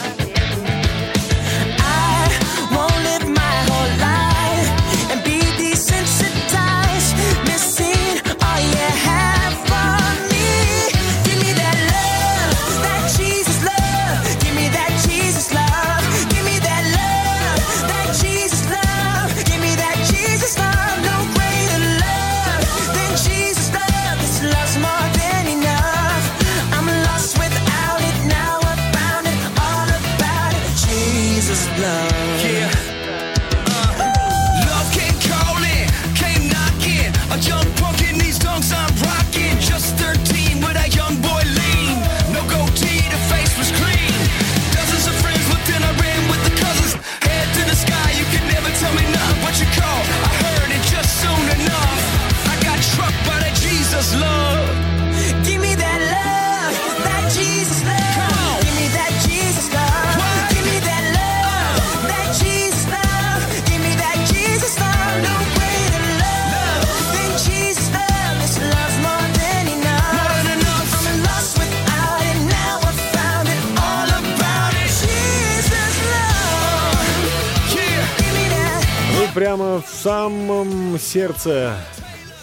Прямо 79.35 79.81
в 79.81 79.89
самом 79.89 80.99
сердце 80.99 81.77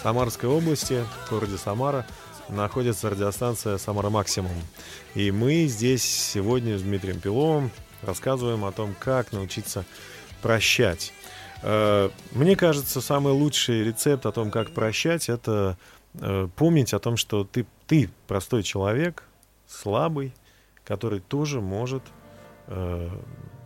Самарской 0.02 0.48
области, 0.48 1.04
в 1.26 1.30
городе 1.30 1.56
Самара, 1.56 2.06
находится 2.48 3.10
радиостанция 3.10 3.78
«Самара 3.78 4.10
Максимум». 4.10 4.52
И 5.14 5.30
мы 5.30 5.66
здесь 5.66 6.02
сегодня 6.02 6.76
с 6.78 6.82
Дмитрием 6.82 7.20
Пиловым 7.20 7.70
рассказываем 8.02 8.64
о 8.64 8.72
том, 8.72 8.94
как 8.98 9.32
научиться 9.32 9.84
прощать. 10.42 11.12
Э, 11.62 12.10
Мне 12.32 12.56
кажется, 12.56 13.00
самый 13.00 13.32
лучший 13.32 13.84
рецепт 13.84 14.26
о 14.26 14.32
том, 14.32 14.50
как 14.50 14.72
прощать, 14.72 15.28
это 15.28 15.76
э, 16.14 16.48
помнить 16.56 16.92
о 16.92 16.98
том, 16.98 17.16
что 17.16 17.44
ты, 17.44 17.66
ты 17.86 18.10
простой 18.26 18.62
человек, 18.64 19.24
слабый, 19.68 20.32
который 20.84 21.20
тоже 21.20 21.60
может 21.60 22.02
э, 22.66 23.08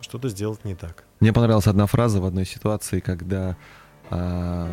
что-то 0.01 0.29
сделать 0.29 0.63
не 0.63 0.75
так. 0.75 1.04
Мне 1.25 1.33
понравилась 1.33 1.65
одна 1.65 1.87
фраза 1.87 2.21
в 2.21 2.25
одной 2.25 2.45
ситуации, 2.45 2.99
когда 2.99 3.57
а, 4.11 4.69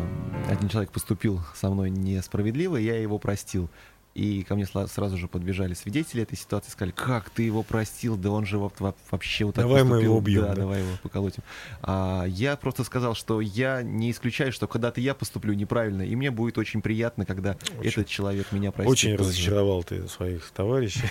один 0.47 0.69
человек 0.69 0.91
поступил 0.91 1.41
со 1.55 1.71
мной 1.71 1.89
несправедливо, 1.89 2.77
я 2.77 3.01
его 3.01 3.17
простил. 3.17 3.71
И 4.13 4.43
ко 4.43 4.53
мне 4.53 4.67
сразу 4.67 5.17
же 5.17 5.27
подбежали 5.27 5.73
свидетели 5.73 6.21
этой 6.21 6.37
ситуации, 6.37 6.69
сказали, 6.69 6.91
как 6.91 7.31
ты 7.31 7.41
его 7.41 7.63
простил, 7.63 8.15
да 8.15 8.29
он 8.29 8.45
же 8.45 8.59
во- 8.59 8.71
во- 8.77 8.93
вообще 9.09 9.45
вот 9.45 9.55
так 9.55 9.63
Давай 9.63 9.81
мы 9.83 9.89
поступил». 9.89 10.09
его 10.09 10.17
убьем, 10.19 10.41
Да, 10.43 10.47
да. 10.49 10.55
давай 10.55 10.79
его 10.81 10.91
поколотим. 11.01 11.41
А, 11.81 12.25
я 12.25 12.55
просто 12.55 12.83
сказал, 12.83 13.15
что 13.15 13.41
я 13.41 13.81
не 13.81 14.11
исключаю, 14.11 14.51
что 14.51 14.67
когда-то 14.67 15.01
я 15.01 15.15
поступлю 15.15 15.53
неправильно, 15.55 16.03
и 16.03 16.15
мне 16.15 16.29
будет 16.29 16.59
очень 16.59 16.83
приятно, 16.83 17.25
когда 17.25 17.57
этот 17.81 18.07
человек 18.07 18.51
меня 18.51 18.71
простит. 18.71 18.91
Очень 18.91 19.17
тоже. 19.17 19.29
разочаровал 19.31 19.83
ты 19.83 20.07
своих 20.07 20.51
товарищей. 20.51 21.01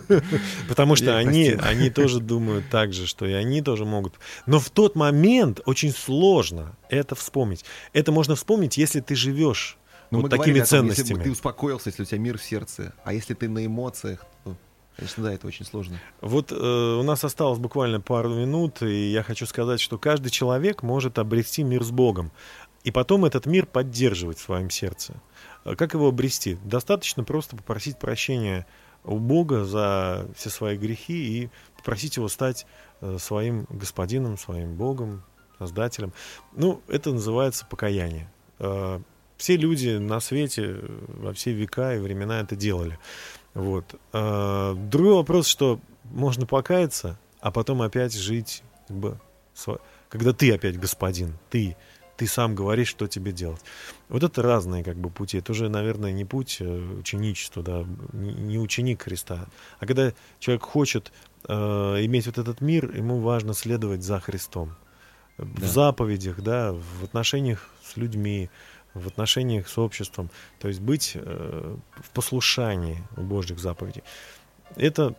Потому 0.68 0.96
что 0.96 1.16
они, 1.18 1.50
они 1.50 1.90
тоже 1.90 2.20
думают 2.20 2.66
так 2.70 2.92
же, 2.92 3.06
что 3.08 3.26
и 3.26 3.32
они 3.32 3.62
тоже 3.62 3.84
могут. 3.84 4.14
Но 4.46 4.60
в 4.60 4.70
тот 4.70 4.94
момент 4.94 5.60
очень 5.66 5.90
сложно 5.92 6.76
это 6.88 7.14
вспомнить. 7.14 7.64
Это 7.92 8.12
можно 8.12 8.36
вспомнить, 8.36 8.76
если 8.76 9.00
ты 9.00 9.14
живешь 9.16 9.78
Ну, 10.12 10.20
вот 10.20 10.30
такими 10.30 10.58
говорили 10.58 10.60
о 10.60 10.66
том, 10.66 10.86
Если 10.86 10.94
ценностями. 10.94 11.18
бы 11.18 11.24
ты 11.24 11.30
успокоился, 11.30 11.88
если 11.88 12.02
у 12.02 12.04
тебя 12.06 12.18
мир 12.18 12.38
в 12.38 12.42
сердце, 12.44 12.92
а 13.02 13.12
если 13.12 13.34
ты 13.34 13.48
на 13.48 13.64
эмоциях, 13.64 14.24
то, 14.44 14.54
конечно, 14.96 15.24
да, 15.24 15.32
это 15.32 15.46
очень 15.46 15.64
сложно. 15.64 15.98
Вот 16.20 16.52
э, 16.52 16.54
у 16.54 17.02
нас 17.02 17.24
осталось 17.24 17.58
буквально 17.58 18.00
пару 18.00 18.28
минут, 18.28 18.82
и 18.82 19.10
я 19.10 19.22
хочу 19.22 19.46
сказать, 19.46 19.80
что 19.80 19.98
каждый 19.98 20.30
человек 20.30 20.82
может 20.82 21.18
обрести 21.18 21.62
мир 21.62 21.82
с 21.82 21.90
Богом, 21.90 22.30
и 22.84 22.90
потом 22.90 23.24
этот 23.24 23.46
мир 23.46 23.64
поддерживать 23.66 24.38
в 24.38 24.42
своем 24.42 24.68
сердце. 24.70 25.14
Э, 25.64 25.74
Как 25.76 25.94
его 25.94 26.08
обрести? 26.08 26.58
Достаточно 26.62 27.24
просто 27.24 27.56
попросить 27.56 27.98
прощения 27.98 28.66
у 29.04 29.18
Бога 29.18 29.64
за 29.64 30.28
все 30.36 30.50
свои 30.50 30.76
грехи 30.76 31.42
и 31.44 31.50
попросить 31.76 32.16
его 32.16 32.28
стать 32.28 32.66
э, 33.00 33.16
своим 33.18 33.66
господином, 33.70 34.36
своим 34.36 34.74
Богом, 34.74 35.24
Создателем. 35.58 36.12
Ну, 36.54 36.82
это 36.88 37.12
называется 37.12 37.64
покаяние. 37.64 38.28
Все 39.42 39.56
люди 39.56 39.96
на 39.98 40.20
свете 40.20 40.76
во 41.08 41.32
все 41.32 41.50
века 41.50 41.96
и 41.96 41.98
времена 41.98 42.38
это 42.42 42.54
делали. 42.54 42.96
Вот. 43.54 43.96
А, 44.12 44.72
Другой 44.74 45.14
вопрос, 45.14 45.48
что 45.48 45.80
можно 46.04 46.46
покаяться, 46.46 47.18
а 47.40 47.50
потом 47.50 47.82
опять 47.82 48.14
жить, 48.14 48.62
как 48.86 48.96
бы, 48.96 49.18
когда 50.08 50.32
ты 50.32 50.52
опять 50.54 50.78
господин, 50.78 51.34
ты, 51.50 51.76
ты 52.16 52.28
сам 52.28 52.54
говоришь, 52.54 52.86
что 52.86 53.08
тебе 53.08 53.32
делать. 53.32 53.60
Вот 54.08 54.22
это 54.22 54.42
разные 54.42 54.84
как 54.84 54.96
бы 54.96 55.10
пути. 55.10 55.38
Это 55.38 55.50
уже, 55.50 55.68
наверное, 55.68 56.12
не 56.12 56.24
путь 56.24 56.58
э, 56.60 56.98
ученичества, 57.00 57.64
да, 57.64 57.84
не 58.12 58.60
ученик 58.60 59.02
Христа. 59.02 59.48
А 59.80 59.86
когда 59.86 60.12
человек 60.38 60.62
хочет 60.62 61.10
э, 61.48 61.52
иметь 62.04 62.26
вот 62.26 62.38
этот 62.38 62.60
мир, 62.60 62.94
ему 62.96 63.18
важно 63.18 63.54
следовать 63.54 64.04
за 64.04 64.20
Христом. 64.20 64.76
В 65.36 65.60
Да. 65.62 65.66
заповедях, 65.66 66.40
да, 66.42 66.72
в 66.72 67.02
отношениях 67.02 67.68
с 67.82 67.96
людьми, 67.96 68.50
в 68.94 69.06
отношениях 69.06 69.68
с 69.68 69.78
обществом. 69.78 70.30
То 70.58 70.68
есть 70.68 70.80
быть 70.80 71.12
э, 71.14 71.76
в 71.96 72.10
послушании 72.10 73.02
у 73.16 73.22
Божьих 73.22 73.58
заповедей. 73.58 74.02
Это 74.76 75.14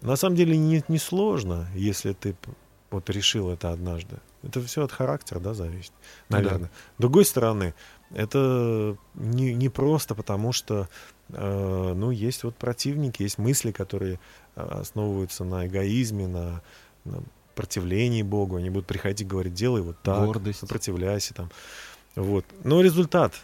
на 0.00 0.16
самом 0.16 0.36
деле 0.36 0.56
не, 0.56 0.84
не 0.88 0.98
сложно, 0.98 1.66
если 1.74 2.12
ты 2.12 2.36
вот 2.90 3.10
решил 3.10 3.50
это 3.50 3.70
однажды. 3.72 4.18
Это 4.42 4.62
все 4.62 4.84
от 4.84 4.92
характера, 4.92 5.40
да, 5.40 5.54
зависит, 5.54 5.92
Ну 6.28 6.36
да. 6.36 6.42
наверное. 6.42 6.70
С 6.98 7.00
другой 7.00 7.24
стороны, 7.24 7.74
это 8.10 8.96
не, 9.14 9.54
не 9.54 9.68
просто 9.68 10.14
потому, 10.14 10.52
что 10.52 10.88
э, 11.30 11.92
ну, 11.96 12.10
есть 12.10 12.44
вот 12.44 12.54
противники, 12.56 13.22
есть 13.22 13.38
мысли, 13.38 13.72
которые 13.72 14.20
э, 14.54 14.62
основываются 14.62 15.44
на 15.44 15.66
эгоизме, 15.66 16.26
на, 16.28 16.62
на 17.04 17.22
противлении 17.54 18.22
Богу. 18.22 18.56
Они 18.56 18.70
будут 18.70 18.86
приходить 18.86 19.22
и 19.22 19.24
говорить, 19.24 19.54
делай 19.54 19.80
вот 19.80 19.96
так, 20.02 20.26
Гордость. 20.26 20.60
сопротивляйся 20.60 21.34
там. 21.34 21.50
Вот. 22.16 22.44
Но 22.62 22.80
результат. 22.80 23.34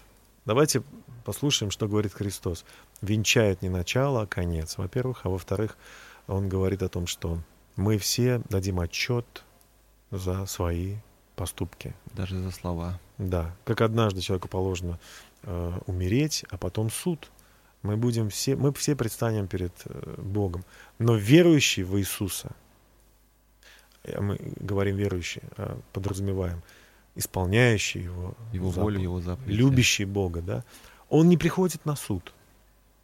Давайте 0.44 0.82
послушаем, 1.24 1.70
что 1.70 1.88
говорит 1.88 2.12
Христос. 2.12 2.64
Венчает 3.02 3.62
не 3.62 3.68
начало, 3.68 4.22
а 4.22 4.26
конец, 4.26 4.78
во-первых. 4.78 5.20
А 5.24 5.28
во-вторых, 5.28 5.76
он 6.26 6.48
говорит 6.48 6.82
о 6.82 6.88
том, 6.88 7.06
что 7.06 7.38
мы 7.76 7.98
все 7.98 8.42
дадим 8.48 8.80
отчет 8.80 9.44
за 10.10 10.46
свои 10.46 10.96
поступки. 11.36 11.94
Даже 12.14 12.38
за 12.38 12.50
слова. 12.50 12.98
Да, 13.18 13.54
как 13.64 13.80
однажды 13.80 14.20
человеку 14.20 14.48
положено 14.48 14.98
э, 15.42 15.72
умереть, 15.86 16.44
а 16.50 16.58
потом 16.58 16.90
суд. 16.90 17.30
Мы 17.82 17.96
будем 17.96 18.28
все, 18.28 18.56
мы 18.56 18.72
все 18.74 18.94
предстанем 18.94 19.46
перед 19.46 19.72
э, 19.86 20.14
Богом. 20.18 20.64
Но 20.98 21.14
верующий 21.14 21.82
в 21.82 21.98
Иисуса, 21.98 22.50
э, 24.02 24.20
мы 24.20 24.38
говорим 24.56 24.96
верующий, 24.96 25.42
а 25.56 25.78
подразумеваем, 25.92 26.62
исполняющий 27.16 28.00
его, 28.00 28.34
Его 28.52 28.70
заповедь, 28.70 28.82
волю, 28.82 29.00
его 29.00 29.20
заповеди. 29.20 29.56
любящий 29.56 30.04
Бога, 30.04 30.40
да, 30.42 30.64
он 31.08 31.28
не 31.28 31.36
приходит 31.36 31.84
на 31.84 31.96
суд, 31.96 32.32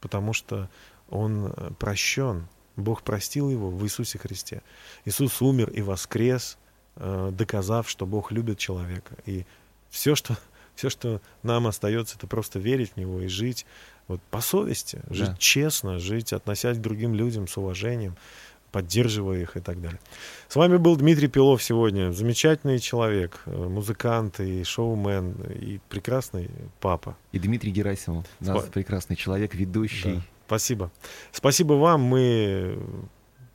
потому 0.01 0.33
что 0.33 0.69
он 1.09 1.47
э, 1.57 1.71
прощен. 1.79 2.47
Бог 2.77 3.03
простил 3.03 3.51
его 3.51 3.71
в 3.71 3.83
Иисусе 3.85 4.19
Христе. 4.19 4.63
Иисус 5.07 5.41
умер 5.41 5.71
и 5.71 5.81
воскрес, 5.83 6.59
э, 6.97 7.31
доказав, 7.33 7.89
что 7.89 8.07
Бог 8.07 8.33
любит 8.33 8.59
человека. 8.59 9.15
И 9.25 9.45
все, 9.91 10.15
что, 10.15 10.37
все, 10.75 10.91
что 10.91 11.21
нам 11.43 11.67
остается, 11.67 12.17
это 12.17 12.27
просто 12.27 12.59
верить 12.59 12.93
в 12.93 12.97
Него 12.97 13.21
и 13.23 13.29
жить 13.29 13.67
вот, 14.09 14.21
по 14.31 14.41
совести, 14.41 15.01
жить 15.11 15.31
Да. 15.31 15.37
честно, 15.39 15.99
жить, 15.99 16.33
относясь 16.33 16.77
к 16.79 16.81
другим 16.81 17.15
людям 17.15 17.49
с 17.49 17.57
уважением, 17.57 18.17
поддерживая 18.77 19.41
их 19.41 19.57
и 19.57 19.61
так 19.61 19.81
далее. 19.81 19.99
С 20.49 20.57
вами 20.57 20.77
был 20.77 20.97
Дмитрий 20.97 21.29
Пилов 21.29 21.63
сегодня. 21.63 22.13
Замечательный 22.13 22.79
человек, 22.79 23.41
э, 23.47 23.51
музыкант 23.51 24.39
и 24.39 24.65
шоумен, 24.65 25.33
и 25.49 25.81
прекрасный 25.89 26.51
папа. 26.81 27.17
И 27.33 27.39
Дмитрий 27.39 27.71
Герасимов, 27.71 28.27
наш 28.39 28.59
Спа- 28.59 28.71
прекрасный 28.71 29.17
человек, 29.17 29.55
ведущий. 29.55 30.17
Да. 30.17 30.23
Спасибо. 30.47 30.91
Спасибо 31.33 31.73
вам. 31.73 32.03
Мы 32.03 32.79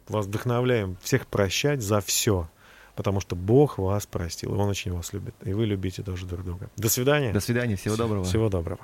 вас 0.08 0.26
вдохновляем 0.26 0.98
всех 1.04 1.28
прощать 1.28 1.84
за 1.84 2.02
все. 2.02 2.50
Потому 2.96 3.20
что 3.20 3.36
Бог 3.36 3.78
вас 3.78 4.08
простил. 4.08 4.56
И 4.56 4.58
Он 4.58 4.70
очень 4.70 4.92
вас 4.92 5.14
любит. 5.14 5.36
И 5.46 5.54
вы 5.54 5.68
любите 5.68 6.02
тоже 6.02 6.26
друг 6.26 6.44
друга. 6.44 6.72
До 6.78 6.90
свидания. 6.90 7.32
До 7.32 7.42
свидания, 7.42 7.76
всего 7.76 7.96
доброго. 7.96 8.24
Всего 8.24 8.50
доброго. 8.50 8.82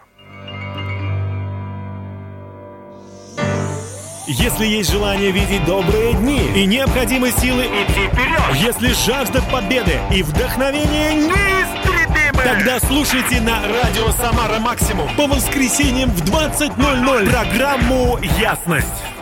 Если 4.30 4.66
есть 4.66 4.92
желание 4.92 5.32
видеть 5.32 5.64
добрые 5.64 6.14
дни 6.16 6.52
и 6.54 6.66
необходимы 6.66 7.32
силы 7.32 7.64
идти 7.64 8.08
вперед, 8.08 8.42
если 8.56 8.90
жажда 9.06 9.42
победы 9.42 10.02
и 10.14 10.22
вдохновение 10.22 11.14
неистребимы, 11.14 12.44
тогда 12.44 12.78
слушайте 12.82 13.40
на 13.40 13.62
радио 13.62 14.12
«Самара 14.12 14.60
Максимум» 14.60 15.08
по 15.16 15.28
воскресеньям 15.28 16.10
в 16.10 16.24
20.00 16.30 17.30
программу 17.30 18.20
«Ясность». 18.38 19.17